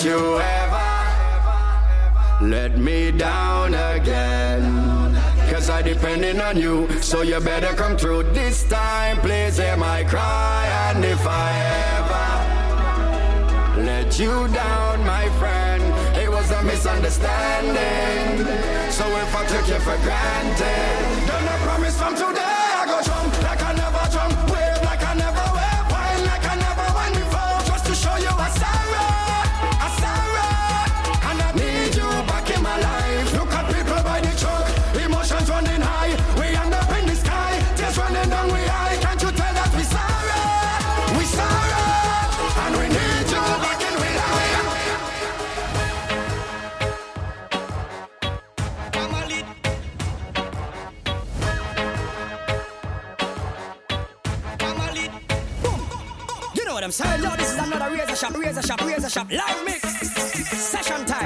You 0.07 0.39
ever 0.39 0.89
let 2.41 2.77
me 2.77 3.11
down 3.11 3.73
again. 3.73 4.63
Cause 5.51 5.69
I 5.69 5.81
depending 5.81 6.39
on 6.39 6.55
you, 6.55 6.87
so 7.01 7.23
you 7.23 7.39
better 7.41 7.73
come 7.75 7.97
through 7.97 8.23
this 8.31 8.63
time. 8.69 9.17
Please 9.17 9.57
hear 9.57 9.75
my 9.75 10.05
cry, 10.05 10.65
and 10.85 11.03
if 11.03 11.23
I 11.27 11.49
ever 11.97 12.27
let 13.83 14.17
you 14.17 14.47
down, 14.63 15.05
my 15.05 15.27
friend, 15.39 15.83
it 16.15 16.29
was 16.29 16.49
a 16.51 16.63
misunderstanding. 16.63 18.45
So 18.97 19.05
if 19.23 19.35
I 19.35 19.45
took 19.53 19.67
you 19.67 19.79
for 19.87 19.97
granted, 20.07 21.27
then 21.27 21.43
I 21.53 21.57
promise 21.67 21.97
from 21.99 22.15
today 22.15 22.36
another 57.77 57.95
razor 57.95 58.15
shop, 58.15 58.37
razor 58.37 58.61
shop, 58.61 58.81
razor 58.81 59.09
shop, 59.09 59.31
live 59.31 59.65
mix, 59.65 59.81
session 60.57 61.05
time. 61.05 61.16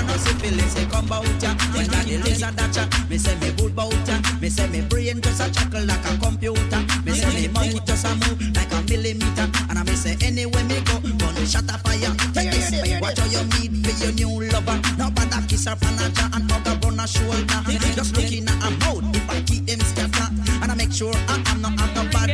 No 0.00 0.06
nah, 0.06 0.12
no 0.12 0.18
syphilis, 0.18 0.72
say 0.72 0.86
come 0.86 1.06
bout 1.06 1.24
ya. 1.42 1.54
When 1.74 1.86
that 1.88 2.06
the 2.06 2.18
lizard 2.18 2.56
that 2.56 2.74
ya, 2.74 2.84
me 3.08 3.18
say 3.18 3.36
me 3.40 3.52
good 3.52 3.74
bout 3.74 3.92
ya. 4.08 4.16
Me 4.40 4.48
say 4.48 4.66
me 4.68 4.80
brain 4.82 5.20
just 5.20 5.40
a 5.40 5.50
chuckle 5.52 5.84
like 5.84 6.04
a 6.04 6.16
computer. 6.18 6.80
Me 7.04 7.12
say 7.12 7.30
me 7.34 7.48
mouth 7.48 7.84
just 7.84 8.06
a 8.06 8.14
move 8.16 8.40
like 8.56 8.72
a 8.72 8.80
millimeter. 8.88 9.46
And 9.68 9.78
I 9.78 9.82
me 9.84 9.94
say 9.94 10.16
anywhere 10.22 10.64
me 10.64 10.80
go, 10.82 11.00
gonna 11.00 11.46
shut 11.46 11.68
a 11.68 11.76
fire. 11.78 12.12
Take 12.32 12.50
this, 12.52 13.00
watch 13.00 13.18
how 13.18 13.28
you 13.28 13.44
meet 13.56 13.72
for 13.84 13.92
your 14.04 14.12
new 14.12 14.50
lover. 14.52 14.80
No 14.98 15.10
bother 15.10 15.42
kiss 15.48 15.66
her 15.66 15.76
panacha 15.76 16.24
and 16.36 16.50
hug 16.50 16.66
her 16.66 16.86
on 16.86 16.98
her 16.98 17.06
shoulder. 17.06 17.60
Just 17.94 18.16
looking 18.16 18.48
at 18.48 18.60
her 18.62 18.72
mouth, 18.80 19.04
if 19.16 19.28
I 19.28 19.40
keep 19.42 19.68
him 19.68 19.80
scatter, 19.80 20.28
and 20.62 20.70
I 20.70 20.74
make 20.74 20.92
sure 20.92 21.14
I 21.14 21.42
am 21.50 21.60
not 21.60 21.80
out 21.80 21.96
of 21.96 22.10
bad 22.12 22.30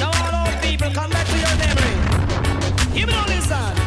Now 0.00 0.10
all 0.10 0.34
our 0.34 0.52
people 0.62 0.90
come 0.90 1.10
back 1.10 1.26
to 1.26 1.36
your 1.38 1.56
memory. 1.62 1.94
Give 2.94 3.08
me 3.08 3.14
all 3.14 3.26
this 3.26 3.81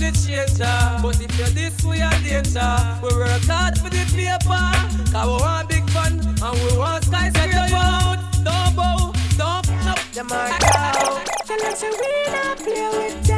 are 0.00 0.10
money 0.10 0.12
changer. 0.12 0.98
But 1.02 1.20
if 1.20 1.38
you're 1.38 1.48
this, 1.48 1.84
we 1.84 2.00
are 2.00 2.10
danger. 2.22 2.98
We 3.02 3.08
work 3.16 3.42
hard 3.44 3.78
for 3.78 3.90
the 3.90 4.04
paper. 4.14 5.12
Cause 5.12 5.26
we 5.26 5.42
want 5.42 5.68
big 5.68 5.88
fun 5.90 6.20
and 6.20 6.72
we 6.72 6.78
want 6.78 7.04
skyscraper. 7.04 8.18
Don't 8.44 8.76
bow, 8.76 9.12
don't 9.36 9.68
f 9.68 9.86
up 9.86 9.98
the 10.12 10.24
mark 10.24 10.52
out. 10.74 11.26
Tell 11.46 11.66
us 11.66 11.82
we 11.82 12.64
play 12.64 12.88
with 12.92 13.29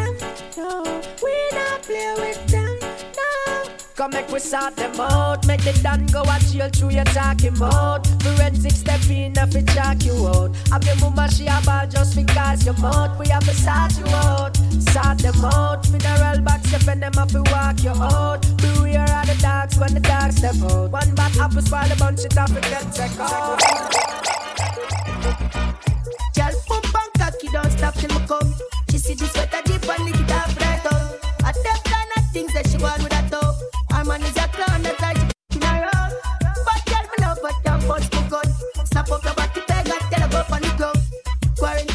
Come 4.03 4.11
make 4.11 4.33
we 4.33 4.41
sort 4.41 4.75
them 4.75 4.99
out. 4.99 5.47
Make 5.47 5.63
the 5.63 5.73
done 5.81 6.07
go 6.07 6.23
a 6.23 6.37
jail 6.51 6.69
through 6.71 6.91
your 6.91 7.05
talking 7.05 7.57
mouth. 7.57 8.05
Forensic 8.21 8.73
step 8.73 9.01
in 9.09 9.33
if 9.39 9.55
it 9.55 9.69
check 9.69 10.05
you 10.05 10.27
out. 10.27 10.51
Have 10.73 10.83
your 10.83 10.97
mama 10.97 11.31
she 11.31 11.47
a 11.47 11.61
ball 11.65 11.87
just 11.87 12.17
because 12.17 12.67
you 12.67 12.73
mouth. 12.83 13.17
We 13.21 13.29
have 13.29 13.45
to 13.45 13.55
sort 13.55 13.97
you 13.97 14.13
out. 14.17 14.57
Sort 14.91 15.19
them 15.19 15.45
out. 15.45 15.89
Mineral 15.93 16.41
box 16.41 16.69
step 16.69 16.89
and 16.89 17.01
them 17.01 17.13
have 17.13 17.29
to 17.29 17.45
walk 17.53 17.85
you 17.85 17.91
out. 17.91 18.43
Beware 18.57 19.05
of 19.05 19.27
the 19.29 19.39
dogs 19.41 19.79
when 19.79 19.95
the 19.95 20.01
dogs 20.01 20.35
step 20.35 20.57
out. 20.65 20.91
One 20.91 21.15
bad 21.15 21.37
apple 21.37 21.63
spoil 21.63 21.93
a 21.93 21.95
bunch 21.95 22.25
it 22.25 22.37
off 22.37 22.51
and 22.51 22.93
check 22.93 23.13
out. 23.21 23.63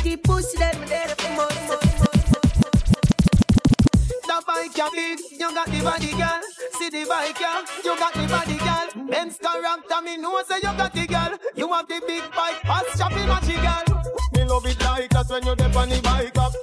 Quarantine 0.07 0.23
pussy, 0.23 0.57
then 0.57 0.79
me 0.79 0.87
there 0.87 1.07
for 1.07 1.35
months. 1.35 1.67
The 4.25 4.43
bike 4.47 4.77
ya 4.77 4.89
big, 4.91 5.19
you 5.31 5.53
got 5.53 5.67
the 5.67 5.81
body 5.81 6.11
girl. 6.11 6.41
See 6.73 6.89
the 6.89 7.05
bike 7.07 7.39
ya, 7.39 7.63
you 7.83 7.97
got 7.97 8.13
the 8.13 8.27
body 8.27 8.57
girl. 8.57 9.07
Benz 9.09 9.37
character, 9.37 10.01
me 10.03 10.17
know 10.17 10.41
say 10.47 10.57
you 10.57 10.61
got 10.61 10.93
the 10.93 11.07
girl. 11.07 11.37
You 11.55 11.73
have 11.73 11.87
the 11.87 12.01
big 12.07 12.23
bike, 12.31 12.61
pass 12.61 12.97
shopping 12.97 13.27
matchy 13.27 13.55
girl. 13.61 14.03
Me 14.33 14.43
love 14.45 14.65
it 14.65 14.79
like 14.81 15.09
that 15.09 15.29
when 15.29 15.45
you 15.45 15.55
dip 15.55 15.75
on 15.75 15.89
the 15.89 16.01
bike 16.01 16.37
up. 16.37 16.53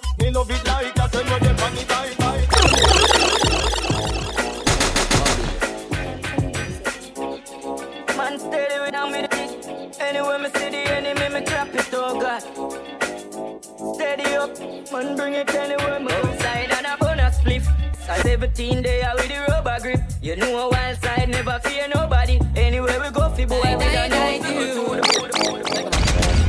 17 18.55 18.82
day 18.82 19.02
I 19.02 19.14
with 19.14 19.28
the 19.28 19.40
rubber 19.48 19.78
grip. 19.80 20.00
You 20.22 20.36
know 20.36 20.66
a 20.66 20.70
wild 20.70 21.02
side 21.02 21.28
never 21.28 21.59
fear 21.64 21.88
nobody. 21.92 22.38
Anywhere 22.55 23.00
we 23.00 23.11
go, 23.11 23.28
fi 23.30 23.44
boy, 23.44 23.57
we 23.57 23.84
don't 23.84 24.11
know. 24.11 25.00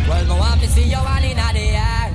Well, 0.08 0.26
go 0.28 0.34
on 0.36 0.60
to 0.60 0.68
see 0.68 0.84
you 0.84 0.98
one 0.98 1.24
in 1.24 1.38
the 1.38 1.66
air. 1.74 2.14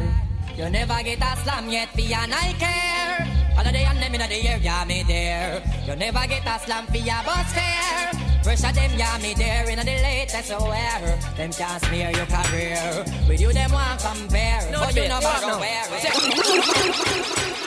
You 0.56 0.70
never 0.70 1.02
get 1.02 1.18
a 1.18 1.36
slam 1.42 1.68
yet, 1.68 1.88
for 1.88 2.02
your 2.02 2.18
I 2.18 2.54
care. 2.58 3.26
All 3.58 3.66
of 3.66 3.72
the 3.72 3.78
and 3.78 3.98
them 3.98 4.14
in 4.14 4.20
the 4.20 4.48
air, 4.48 4.58
yeah, 4.62 4.84
me 4.84 5.02
there. 5.02 5.62
You 5.86 5.96
never 5.96 6.26
get 6.28 6.46
a 6.46 6.58
slam 6.64 6.86
for 6.86 6.96
your 6.96 7.22
bus 7.24 7.52
fare. 7.52 8.29
Pressure 8.42 8.72
them, 8.72 8.90
yeah, 8.96 9.18
me 9.18 9.34
there 9.34 9.68
in 9.68 9.78
the 9.78 9.84
latest 9.84 10.50
wear. 10.50 11.18
Them 11.36 11.52
can't 11.52 11.84
smear 11.84 12.10
your 12.10 12.26
career. 12.26 13.04
With 13.28 13.40
you, 13.40 13.52
them 13.52 13.70
want 13.70 14.00
compare. 14.00 14.70
No 14.72 14.80
but 14.80 14.96
you 14.96 15.02
bait, 15.02 15.08
never 15.08 15.40
no. 15.46 15.60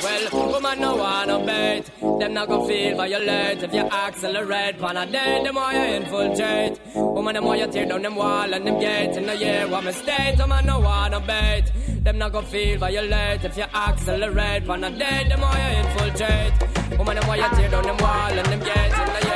Well, 0.03 0.51
woman 0.51 0.79
no 0.81 1.25
no 1.25 1.45
bait. 1.45 1.83
Them 2.19 2.33
not 2.33 2.47
go 2.49 2.67
feel 2.67 2.97
violate 2.97 3.63
if 3.63 3.73
you 3.73 3.81
accelerate. 3.81 4.79
Pan 4.79 4.97
a 4.97 5.05
day, 5.05 5.43
them 5.43 5.55
why 5.55 5.73
you 5.73 5.95
infiltrate. 5.95 6.79
Woman, 6.95 7.35
them 7.35 7.45
why 7.45 7.55
you 7.55 7.67
tear 7.67 7.85
down 7.85 8.01
them 8.01 8.15
wall 8.15 8.53
and 8.53 8.67
them 8.67 8.79
gates. 8.79 9.15
In 9.15 9.27
the 9.27 9.35
year, 9.37 9.67
what 9.67 9.83
mistake? 9.83 10.37
Woman 10.39 10.65
no 10.65 10.81
no 11.07 11.19
bait. 11.19 11.71
Them 12.03 12.17
not 12.17 12.31
go 12.33 12.41
feel 12.41 12.79
violate 12.79 13.45
if 13.45 13.55
you 13.55 13.63
accelerate. 13.63 14.65
Pan 14.65 14.83
a 14.83 14.89
day, 14.89 15.25
them 15.29 15.39
why 15.39 15.55
you 15.55 15.77
infiltrate. 15.87 16.97
Woman, 16.97 17.15
them 17.15 17.27
why 17.27 17.35
you 17.37 17.49
tear 17.55 17.69
down 17.69 17.83
them 17.83 17.97
wall 17.97 18.31
and 18.39 18.47
them 18.47 18.59
gates. 18.59 18.99
In 18.99 19.05
the 19.13 19.21
year, 19.27 19.32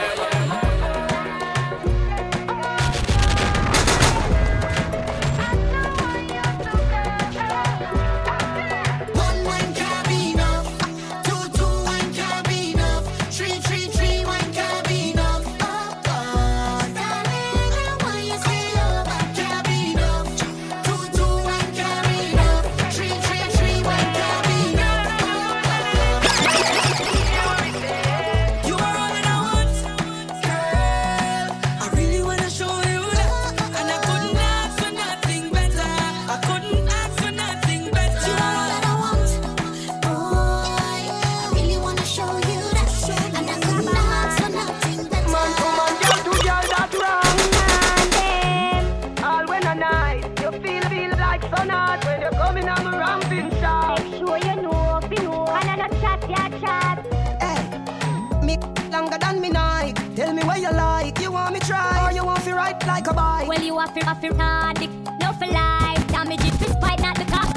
a 63.08 63.14
bike? 63.14 63.48
Well, 63.48 63.62
you 63.62 63.74
to 63.74 64.06
have 64.06 64.22
to 64.22 64.34
hard, 64.36 64.80
no 65.20 65.32
for 65.34 65.48
life. 65.48 66.08
Damage 66.08 66.46
it, 66.46 66.54
this 66.60 66.74
fight, 66.76 67.00
not 67.00 67.16
the 67.16 67.26
cop. 67.26 67.56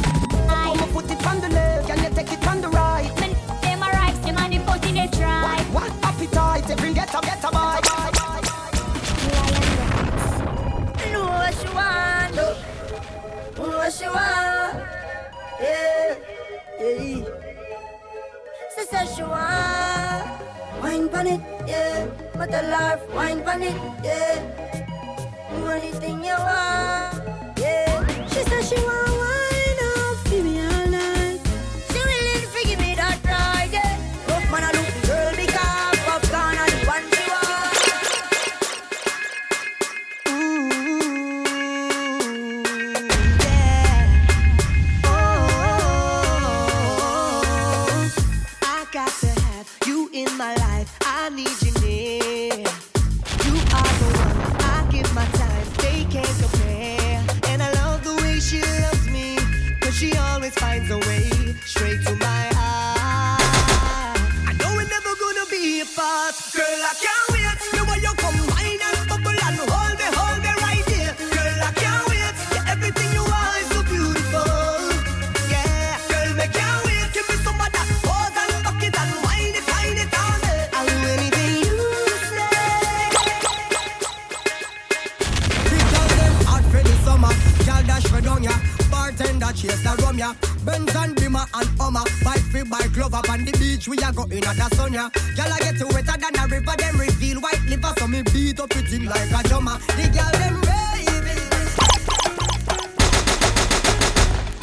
I'ma 0.48 0.86
put 0.92 1.10
it 1.10 1.26
on 1.26 1.40
the 1.40 1.48
left, 1.48 1.88
can 1.88 1.98
you 2.04 2.10
take 2.14 2.32
it 2.32 2.46
on 2.46 2.60
the 2.60 2.68
right? 2.68 3.10
Man, 3.20 3.34
them 3.62 3.82
are 3.82 3.90
right, 3.90 4.14
them 4.22 4.36
on 4.38 4.50
the 4.50 4.58
boat 4.58 4.84
in 4.86 4.94
they 4.94 5.08
try. 5.08 5.60
One 5.72 5.90
appetite, 6.02 6.70
every 6.70 6.94
get 6.94 7.14
a 7.14 7.20
get 7.20 7.44
a. 7.44 7.50
Know 11.12 11.24
what 11.24 11.54
she 11.54 11.68
want, 11.74 12.34
know 12.36 12.54
what 13.56 13.92
she 13.92 14.06
want. 14.06 14.76
Yeah, 15.60 16.16
yeah. 16.80 17.24
Sister, 18.74 19.06
she 19.16 19.22
want 19.22 20.40
wine 20.80 21.08
pon 21.08 21.26
it, 21.26 21.40
yeah. 21.66 22.06
But 22.34 22.50
the 22.50 22.62
life 22.62 23.02
wine 23.14 23.42
pon 23.42 23.62
it, 23.62 23.74
yeah. 24.04 24.69
Anything 25.70 26.24
you 26.24 26.34
want, 26.34 27.22
yeah. 27.56 28.26
She 28.26 28.42
said 28.42 28.64
she 28.64 28.74
want 28.84 29.09
Bike 92.90 92.96
free 92.96 93.02
bike 93.02 93.12
love 93.12 93.14
up 93.14 93.30
on 93.30 93.44
the 93.44 93.52
beach. 93.52 93.88
We 93.88 93.96
a 93.98 94.12
go 94.12 94.24
in 94.24 94.44
at 94.44 94.56
the 94.56 94.76
sun 94.76 94.92
ya. 94.92 95.10
Girl 95.36 95.52
I 95.52 95.58
get 95.60 95.78
to 95.78 95.86
wetter 95.86 96.18
than 96.18 96.38
a 96.38 96.46
river. 96.48 96.76
Them 96.76 96.98
reveal 96.98 97.40
white 97.40 97.62
liver 97.68 97.92
so 97.98 98.08
me 98.08 98.22
beat 98.32 98.60
up 98.60 98.74
it 98.76 98.92
in 98.92 99.06
like 99.06 99.30
a 99.30 99.42
drummer. 99.48 99.78
The 99.96 100.08
girl 100.10 100.32
them 100.38 100.60
raving. 100.66 101.46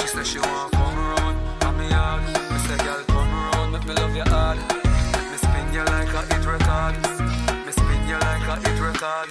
She 0.02 0.08
say 0.08 0.24
she 0.24 0.40
want 0.40 0.72
come 0.74 0.98
around, 0.98 1.38
and 1.64 1.78
me 1.78 1.88
hard. 1.90 2.24
Me 2.52 2.58
say, 2.68 2.78
girl, 2.84 3.04
come 3.08 3.34
around, 3.34 3.72
make 3.72 3.86
me 3.86 3.94
love 3.94 4.16
you 4.16 4.24
hard. 4.24 4.58
Me 4.58 5.38
spin 5.38 5.74
you 5.74 5.84
like 5.86 6.14
a 6.14 6.22
hit 6.34 6.46
record. 6.46 6.96
Me 7.66 7.72
spin 7.72 8.08
you 8.08 8.18
like 8.20 8.48
a 8.48 8.56
hit 8.68 8.80
record. 8.82 9.30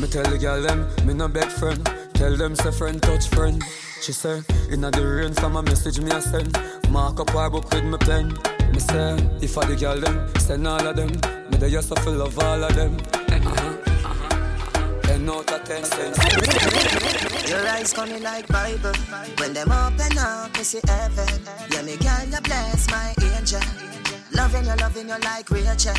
Me 0.00 0.06
tell 0.08 0.24
the 0.24 0.38
girl 0.38 0.60
them, 0.60 0.88
me 1.06 1.14
no 1.14 1.28
beg 1.28 1.48
friend. 1.48 1.84
Tell 2.14 2.36
them 2.36 2.54
say 2.56 2.70
friend 2.72 3.00
touch 3.02 3.28
friend. 3.28 3.62
She 4.06 4.12
say, 4.12 4.40
inna 4.70 4.88
the 4.92 5.04
rain 5.04 5.34
from 5.34 5.56
a 5.56 5.62
message 5.64 5.98
me 5.98 6.12
a 6.12 6.22
send. 6.22 6.56
Mark 6.90 7.18
up 7.18 7.30
her 7.30 7.50
book 7.50 7.68
with 7.74 7.82
me 7.82 7.98
pen. 7.98 8.28
Me 8.70 8.78
say, 8.78 9.16
if 9.42 9.58
I 9.58 9.66
the 9.66 9.74
girl 9.74 9.98
them, 9.98 10.28
send 10.38 10.64
all 10.64 10.86
of 10.86 10.94
them. 10.94 11.10
Me 11.50 11.58
dey 11.58 11.70
just 11.72 11.88
to 11.88 12.22
of 12.22 12.38
all 12.38 12.62
of 12.62 12.72
them. 12.76 12.96
Uh-huh. 13.26 15.00
Ten 15.02 15.28
out 15.28 15.48
ten. 15.66 15.82
Your 17.50 17.66
eyes 17.66 17.92
coming 17.92 18.22
like 18.22 18.46
Bible. 18.46 18.94
When 19.38 19.52
them 19.52 19.72
open 19.72 20.18
up, 20.18 20.56
you 20.56 20.62
see 20.62 20.80
heaven. 20.86 21.42
Yeah, 21.72 21.82
me 21.82 21.96
girl, 21.96 22.26
you 22.30 22.40
bless 22.42 22.88
my 22.88 23.12
angel. 23.34 23.60
Loving 24.30 24.66
you, 24.66 24.76
loving 24.76 25.08
you 25.08 25.18
like 25.24 25.50
Rachel. 25.50 25.94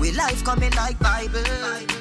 We 0.00 0.10
life 0.10 0.42
coming 0.42 0.72
like 0.72 0.98
Bible. 0.98 1.38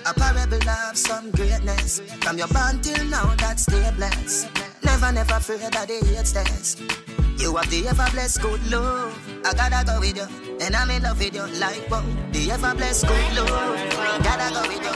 A 0.04 0.16
parable 0.16 0.68
of 0.68 0.98
some 0.98 1.30
greatness. 1.30 2.00
From 2.22 2.40
your 2.40 2.48
bond 2.48 2.84
till 2.84 3.06
now, 3.06 3.36
that's 3.36 3.62
stay 3.62 3.92
blessed. 3.96 4.71
Never, 4.84 5.12
never 5.12 5.40
fear 5.40 5.58
that 5.70 5.88
they 5.88 6.00
hate 6.00 6.28
stairs. 6.28 6.78
You 7.38 7.56
have 7.56 7.70
the 7.70 7.88
ever 7.88 8.08
blessed 8.12 8.42
good 8.42 8.72
love. 8.72 9.18
I 9.46 9.54
gotta 9.54 9.86
go 9.86 10.00
with 10.00 10.18
you, 10.18 10.28
and 10.60 10.76
I'm 10.76 10.90
in 10.90 11.04
love 11.04 11.20
with 11.20 11.34
you 11.34 11.46
like 11.60 11.90
wow. 11.90 12.04
The 12.32 12.52
ever 12.52 12.76
blessed 12.76 13.08
good 13.08 13.34
love. 13.36 13.78
Gotta 14.24 14.54
go 14.54 14.62
with 14.68 14.82
you. 14.82 14.94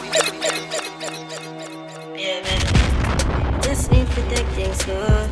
Yeah, 2.18 2.42
man. 2.44 3.62
Just 3.62 3.92
need 3.92 4.08
to 4.08 4.22
take 4.30 4.48
things 4.58 4.78
slow. 4.78 5.30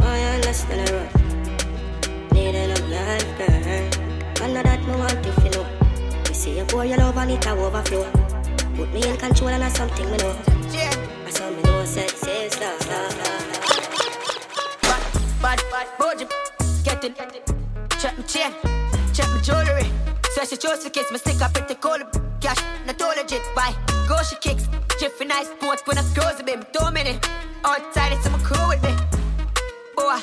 Oh, 0.00 0.14
you're 0.14 0.40
less 0.42 0.64
than 0.64 0.88
a 0.88 0.92
road. 0.92 1.10
Need 2.32 2.54
enough 2.54 2.88
life, 2.90 3.38
girl. 3.38 4.08
I 4.42 4.52
know 4.52 4.62
that 4.62 4.80
want 4.86 5.24
you 5.26 5.32
to 5.32 5.50
know. 5.58 5.66
You 6.28 6.34
see 6.34 6.56
your 6.56 6.66
boy, 6.66 6.86
your 6.86 6.98
love 6.98 7.16
and 7.16 7.30
it 7.32 7.46
a 7.46 7.50
overflow. 7.50 8.10
Put 8.76 8.92
me 8.92 9.08
in 9.08 9.16
control 9.16 9.50
and 9.50 9.62
that's 9.62 9.76
something 9.76 10.10
me 10.10 10.16
know. 10.18 10.34
I 11.26 11.30
saw 11.30 11.50
me 11.50 11.62
know, 11.62 11.84
said, 11.84 12.10
say, 12.10 12.48
stop, 12.48 12.80
stop, 12.80 13.17
Bad, 15.48 15.64
bad, 15.70 15.88
bojo, 15.98 16.28
get 16.84 17.02
it. 17.04 17.16
Check 17.98 18.18
my 18.18 18.24
chain, 18.24 18.52
check 19.14 19.28
my 19.32 19.40
jewelry. 19.40 19.90
So 20.34 20.44
she 20.44 20.58
chose 20.58 20.84
to 20.84 20.90
kiss 20.90 21.10
me, 21.10 21.16
stick 21.16 21.40
up 21.40 21.56
at 21.56 21.66
the 21.66 21.74
cold. 21.74 22.02
Cash, 22.42 22.62
not 22.84 23.00
all 23.00 23.14
legit, 23.16 23.40
why? 23.54 23.74
Go 24.06 24.22
she 24.22 24.36
kicks, 24.36 24.68
Jiffy 25.00 25.24
nice, 25.24 25.48
sports 25.48 25.80
when 25.86 25.96
I 25.96 26.02
scores 26.02 26.38
a 26.38 26.44
bit, 26.44 26.70
two 26.74 26.90
minutes. 26.90 27.26
Outside, 27.64 28.12
it's 28.12 28.24
some 28.24 28.38
crew 28.42 28.68
with 28.68 28.82
me. 28.82 28.92
Boy, 29.96 30.20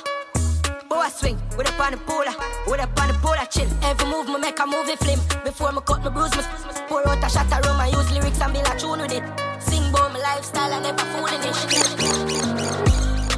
boy 0.88 1.08
swing, 1.10 1.42
with 1.58 1.74
up 1.74 1.80
on 1.80 1.94
the 1.94 1.98
polar, 2.06 2.26
ah? 2.30 2.64
with 2.68 2.80
up 2.80 3.02
on 3.02 3.08
the 3.08 3.16
polar 3.16 3.38
ah? 3.40 3.46
chill. 3.46 3.68
Every 3.82 4.08
move 4.08 4.28
me 4.28 4.38
make 4.38 4.60
a 4.60 4.68
movie 4.68 4.96
film. 4.96 5.20
Before 5.44 5.72
me 5.72 5.80
cut 5.88 6.04
my 6.04 6.10
bruise, 6.12 6.38
me 6.38 6.44
pour 6.88 7.02
out 7.10 7.26
a 7.26 7.30
shot 7.34 7.52
of 7.52 7.66
rum, 7.66 7.82
I 7.82 7.88
use 7.88 8.12
lyrics 8.14 8.40
and 8.42 8.54
build 8.54 8.68
a 8.68 8.78
tune 8.78 9.00
with 9.02 9.12
it. 9.12 9.24
Sing 9.60 9.90
about 9.90 10.14
my 10.14 10.20
lifestyle, 10.20 10.72
I 10.72 10.80
never 10.86 11.04
fooling 11.18 11.42
it. 11.42 11.56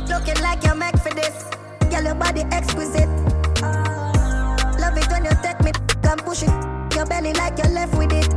Looking 0.10 0.44
like 0.44 0.62
you're 0.66 0.76
meant 0.76 1.00
for 1.00 1.14
this. 1.14 1.48
Girl, 1.98 2.06
your 2.06 2.16
body 2.16 2.42
exquisite. 2.52 3.10
Love 4.80 4.98
it 4.98 5.10
when 5.10 5.26
you 5.26 5.32
take 5.42 5.60
me 5.62 5.72
and 6.04 6.24
push 6.24 6.44
it. 6.44 6.50
Your 6.96 7.08
belly 7.08 7.34
like 7.34 7.58
you're 7.58 7.74
left 7.74 7.98
with 7.98 8.14
it. 8.14 8.32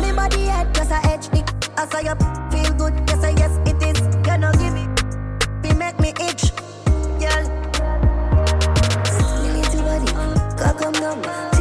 Me 0.00 0.10
body 0.10 0.44
head 0.44 0.72
plus 0.72 0.90
a 0.90 1.04
edge 1.08 1.28
it. 1.34 1.44
I 1.76 1.86
saw 1.86 1.98
you 1.98 2.14
feel 2.50 2.72
good. 2.78 2.94
Yes, 3.06 3.22
I 3.22 3.34
yes 3.36 3.58
it 3.68 3.82
is. 3.82 4.00
You 4.26 4.38
know 4.38 4.52
give 4.52 4.72
me. 4.72 4.88
Be 5.60 5.74
make 5.74 6.00
me 6.00 6.14
itch. 6.18 6.50
Girl. 7.20 7.44
Your 9.74 9.82
body. 9.82 10.12
Cock 10.56 10.78
come 10.78 10.92
down. 10.94 11.53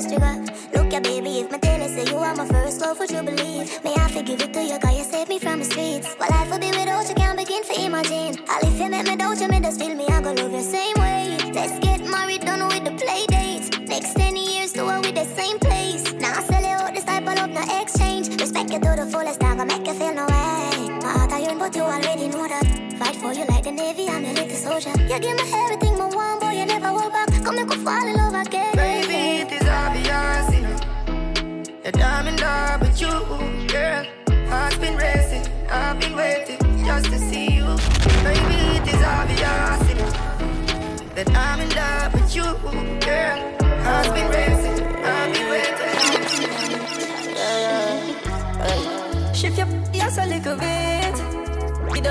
Look 0.00 0.92
ya 0.94 1.00
baby, 1.00 1.40
if 1.40 1.50
my 1.50 1.58
you 1.60 1.88
say 1.88 2.10
you 2.10 2.16
are 2.16 2.34
my 2.34 2.46
first 2.46 2.80
love, 2.80 2.98
would 2.98 3.10
you 3.10 3.22
believe? 3.22 3.84
May 3.84 3.92
I 3.92 4.08
forgive 4.08 4.40
it 4.40 4.50
to 4.54 4.62
you, 4.64 4.78
cause 4.78 4.96
you 4.96 5.04
saved 5.04 5.28
me 5.28 5.38
from 5.38 5.58
the 5.58 5.66
streets. 5.66 6.16
Well, 6.18 6.30
life 6.30 6.50
would 6.50 6.62
be 6.62 6.68
without 6.68 7.06
you, 7.06 7.14
can't 7.14 7.36
begin 7.36 7.62
to 7.64 7.84
imagine. 7.84 8.42
I'll 8.48 8.66
if 8.66 8.80
you 8.80 8.88
make 8.88 9.04
me 9.06 9.16
doubt 9.16 9.38
you, 9.38 9.48
me 9.48 9.60
just 9.60 9.78
feel 9.78 9.94
me, 9.94 10.06
I 10.06 10.22
go 10.22 10.32
love 10.32 10.52
you 10.52 10.62
same 10.62 10.96
way. 10.96 11.36
Let's 11.52 11.78
get 11.80 12.00
married, 12.08 12.40
done 12.40 12.66
with 12.66 12.84
the 12.84 12.92
play 12.92 13.26
dates. 13.26 13.68
Next 13.78 14.14
10 14.14 14.36
years, 14.36 14.72
do 14.72 14.88
it 14.88 15.04
with 15.04 15.16
the 15.16 15.26
same 15.36 15.58
place. 15.58 16.10
Now 16.14 16.32
I 16.32 16.44
sell 16.44 16.62
you 16.62 16.76
out 16.80 16.94
this 16.94 17.04
type 17.04 17.26
of 17.28 17.34
love, 17.34 17.50
no 17.50 17.62
exchange. 17.78 18.40
Respect 18.40 18.72
you 18.72 18.80
to 18.80 18.96
the 18.96 19.06
fullest, 19.12 19.44
I'ma 19.44 19.66
make 19.66 19.86
you 19.86 19.92
feel 19.92 20.14
no 20.14 20.24
way. 20.24 20.96
My 21.04 21.12
heart 21.12 21.32
I 21.32 21.40
yearn, 21.40 21.58
but 21.58 21.76
you 21.76 21.82
already 21.82 22.26
know 22.28 22.48
that. 22.48 22.64
Fight 22.98 23.16
for 23.16 23.34
you 23.34 23.44
like 23.44 23.64
the 23.64 23.72
Navy, 23.72 24.08
I'm 24.08 24.24
a 24.24 24.32
little 24.32 24.56
soldier. 24.56 24.96
You 25.02 25.18
give 25.20 25.36
me 25.36 25.44
everything, 25.52 25.98
my 25.98 26.06
one 26.06 26.38
boy, 26.40 26.52
you 26.52 26.64
never 26.64 26.88
hold 26.88 27.12
back. 27.12 27.28
Come 27.44 27.68
fall 27.84 28.08
in 28.08 28.14
love 28.14 28.19
you, 33.10 33.68
girl. 33.68 34.06
Heart's 34.48 34.78
been 34.78 34.96
racing, 34.96 35.44
I've 35.70 35.98
been 36.00 36.16
waiting 36.16 36.58
Just 36.84 37.06
to 37.06 37.18
see 37.18 37.50
you. 37.56 37.64
Baby, 38.24 38.58
it 38.78 38.86
is 38.94 39.02
obvious, 39.02 39.80
That 41.14 41.30
I'm 41.34 41.60
in 41.60 41.69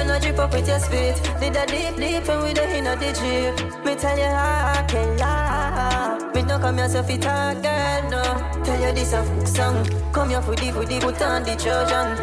don't 0.07 0.21
drip 0.21 0.39
up 0.39 0.53
with 0.53 0.67
your 0.67 0.79
spit. 0.79 1.15
Did 1.39 1.55
a 1.55 1.65
deep, 1.65 1.95
deep 1.95 2.29
and 2.29 2.43
we 2.43 2.53
don't 2.53 2.83
know 2.83 2.95
the 2.95 3.11
drip. 3.13 3.85
Me 3.85 3.95
tell 3.95 4.17
you 4.17 4.23
I 4.23 4.85
can 4.87 5.17
lie. 5.17 6.31
Me 6.33 6.41
don't 6.43 6.61
come 6.61 6.77
here 6.77 6.89
so 6.89 7.03
fit 7.03 7.21
talk, 7.21 7.61
girl, 7.61 8.09
no. 8.09 8.63
Tell 8.63 8.81
you 8.81 8.93
this 8.93 9.13
a 9.13 9.23
fuck 9.23 9.47
song. 9.47 10.11
Come 10.11 10.29
here 10.29 10.41
for 10.41 10.55
the, 10.55 10.71
for 10.71 10.85
put 10.85 11.21
on 11.21 11.43
the 11.43 11.55
Trojan. 11.55 12.17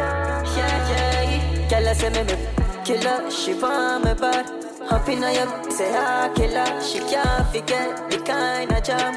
Yeah, 0.55 0.89
yeah. 0.89 1.69
Girl, 1.69 1.87
I 1.89 1.93
say 1.93 2.09
me, 2.09 2.23
me 2.23 2.35
killer. 2.85 3.29
She 3.31 3.53
want 3.53 4.05
me 4.05 4.13
bad. 4.13 4.45
Up 4.89 5.09
in 5.09 5.21
your 5.21 5.71
say 5.71 5.93
ah 5.93 6.31
killer. 6.35 6.81
She 6.81 6.99
can't 6.99 7.47
forget 7.47 8.09
the 8.09 8.17
kind 8.19 8.71
of 8.71 8.83
jam. 8.83 9.13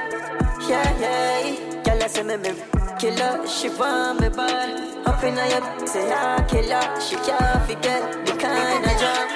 Yeah, 0.68 1.00
yeah. 1.00 1.82
Girl, 1.84 2.02
I 2.02 2.06
say 2.08 2.22
me, 2.22 2.36
me 2.36 2.79
killer. 3.00 3.46
She 3.48 3.70
want 3.70 4.20
me 4.20 4.28
bad. 4.28 5.06
Up 5.06 5.24
in 5.24 5.34
your 5.34 5.86
say 5.86 6.12
ah 6.12 6.44
killer. 6.46 6.84
She 7.00 7.16
can't 7.16 7.64
forget 7.66 8.02
the 8.26 8.32
kind 8.36 8.84
of 8.84 8.96
jam. 9.00 9.28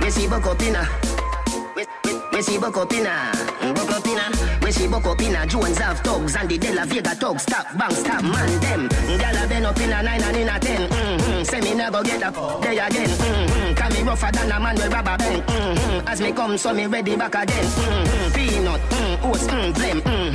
We 0.00 0.10
see 0.10 0.26
we, 0.26 1.84
we 2.32 2.42
see 2.42 2.56
inna. 2.56 3.30
Mm, 3.62 3.76
inna. 4.10 4.26
We 4.62 4.72
see 4.72 4.86
inna. 5.26 5.46
Jones 5.46 5.78
have 5.78 6.00
thugs 6.00 6.34
and 6.34 6.48
the 6.48 6.58
De 6.58 6.74
La 6.74 6.84
Vega 6.84 7.14
thugs. 7.14 7.42
Stop, 7.42 7.66
bang, 7.78 7.94
stop, 7.94 8.22
man, 8.22 8.60
them. 8.60 8.88
Gyal 9.20 9.48
been 9.48 9.66
up 9.66 9.78
inna 9.78 10.02
nine 10.02 10.22
and 10.22 10.36
inna 10.36 10.58
ten. 10.58 10.88
Mm-hmm. 10.88 11.42
Say 11.44 11.60
me 11.60 11.74
never 11.74 12.02
get 12.02 12.22
up 12.24 12.34
there 12.62 12.72
again. 12.72 13.08
Mm-hmm. 13.08 13.74
Can 13.74 13.92
me 13.92 14.02
rougher 14.02 14.32
than 14.32 14.50
a 14.50 14.58
man 14.58 14.74
with 14.74 14.92
rubber 14.92 15.16
band. 15.16 15.42
Mm-hmm. 15.42 16.08
As 16.08 16.20
me 16.20 16.32
come, 16.32 16.58
so 16.58 16.74
me 16.74 16.86
ready 16.86 17.14
back 17.16 17.34
again. 17.36 17.64
Mm-hmm. 17.64 18.32
Peanut, 18.34 18.80
mm, 18.80 19.30
oats, 19.30 19.46
mm, 19.46 19.72
blem. 19.72 20.00
Mm-hmm. 20.00 20.25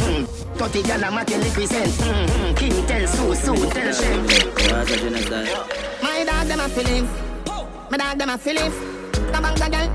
Thirty 0.62 0.84
gyal 0.84 1.02
a 1.02 1.10
make 1.10 1.38
lick 1.42 1.54
present. 1.54 1.90
Mm-hmm. 1.90 2.54
King 2.54 2.86
tell 2.86 3.08
Sue, 3.08 3.34
Sue 3.34 3.70
tell 3.72 3.92
Shem. 3.92 4.28
My 6.04 6.24
dog, 6.24 6.46
them 6.46 6.60
a 6.60 6.70
feeling 6.70 7.08
My 7.90 7.98
dog, 7.98 8.20
them 8.20 8.30
a 8.30 8.38
feeling 8.38 8.72
The 9.12 9.40
bang 9.42 9.56
the 9.56 9.68
girl 9.74 9.90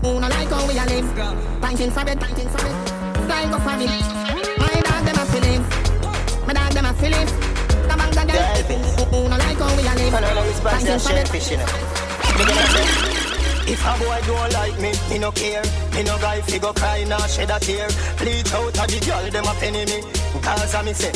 Who 0.00 0.18
no 0.18 0.28
like 0.28 0.48
how 0.48 0.66
we 0.66 0.78
a 0.78 0.84
live 0.88 1.04
Pinting 1.60 1.92
for 1.92 2.08
it, 2.08 2.18
pinting 2.18 2.48
for 2.48 2.64
it 2.64 2.72
Style 3.26 3.50
go 3.50 3.58
family 3.58 4.00
My 4.56 4.80
dog, 4.80 5.04
them 5.04 5.18
a 5.18 5.24
feeling 5.28 5.62
My 6.46 6.52
dog, 6.54 6.72
them 6.72 6.86
a 6.86 6.94
feeling 6.94 7.28
The 7.84 7.94
bang 7.98 8.12
the 8.16 8.24
girl 8.32 8.42
Who 9.12 9.28
no 9.28 9.36
like 9.36 9.58
how 9.58 9.76
we 9.76 9.82
a 9.84 9.92
live 9.92 10.12
Pinting 10.64 11.00
for 11.04 11.12
it 13.24 13.27
If 13.68 13.84
a 13.84 13.92
boy 14.00 14.16
don't 14.24 14.52
like 14.54 14.80
me, 14.80 14.92
me 15.10 15.18
no 15.18 15.30
care. 15.30 15.62
Me 15.92 16.02
no 16.02 16.16
guy 16.18 16.40
fi 16.40 16.58
go 16.58 16.72
cry 16.72 17.04
nor 17.04 17.20
shed 17.28 17.50
a 17.50 17.60
tear. 17.60 17.86
Bleach 18.16 18.48
out 18.56 18.72
a 18.72 18.84
the 18.88 18.98
girl 19.04 19.28
them 19.28 19.44
a 19.44 19.52
penny 19.60 19.84
me. 19.84 20.00
Cause 20.40 20.72
a 20.72 20.82
me 20.82 20.94
say, 20.94 21.12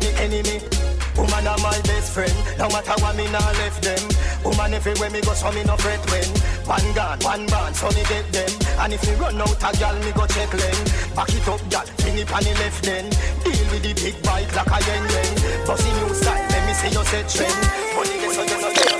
the 0.00 0.08
enemy. 0.16 0.64
Woman 1.12 1.44
are 1.44 1.60
my 1.60 1.76
best 1.84 2.16
friend. 2.16 2.32
No 2.56 2.72
matter 2.72 2.96
what 3.04 3.16
me 3.20 3.28
nah 3.28 3.44
left 3.60 3.84
them. 3.84 4.00
Woman 4.40 4.72
everywhere 4.72 5.10
me 5.10 5.20
go 5.20 5.34
so 5.36 5.52
me 5.52 5.62
no 5.64 5.76
fret 5.76 6.00
when. 6.08 6.24
One 6.64 6.88
gun, 6.96 7.20
one 7.20 7.44
band, 7.52 7.76
so 7.76 7.92
me 7.92 8.00
get 8.08 8.24
them. 8.32 8.48
And 8.80 8.94
if 8.96 9.04
me 9.04 9.12
run 9.20 9.36
out 9.36 9.60
a 9.60 9.70
girl, 9.76 9.96
me 10.00 10.12
go 10.16 10.24
check 10.24 10.48
them. 10.56 10.78
Back 11.12 11.28
it 11.36 11.44
up, 11.52 11.60
girl, 11.68 11.84
bring 12.00 12.16
it 12.16 12.32
on 12.32 12.40
the 12.40 12.52
left 12.64 12.80
then. 12.80 13.12
Deal 13.44 13.66
with 13.68 13.84
the 13.84 13.92
big 13.92 14.16
bike 14.24 14.48
like 14.56 14.72
a 14.72 14.78
yen 14.88 15.04
yen. 15.04 15.68
Bossy 15.68 15.92
new 16.00 16.16
style, 16.16 16.48
let 16.48 16.64
me 16.64 16.72
see 16.72 16.96
you 16.96 17.04
set 17.12 17.28
trend. 17.28 17.60
Money 17.92 18.24
so 18.32 18.40
you 18.48 18.99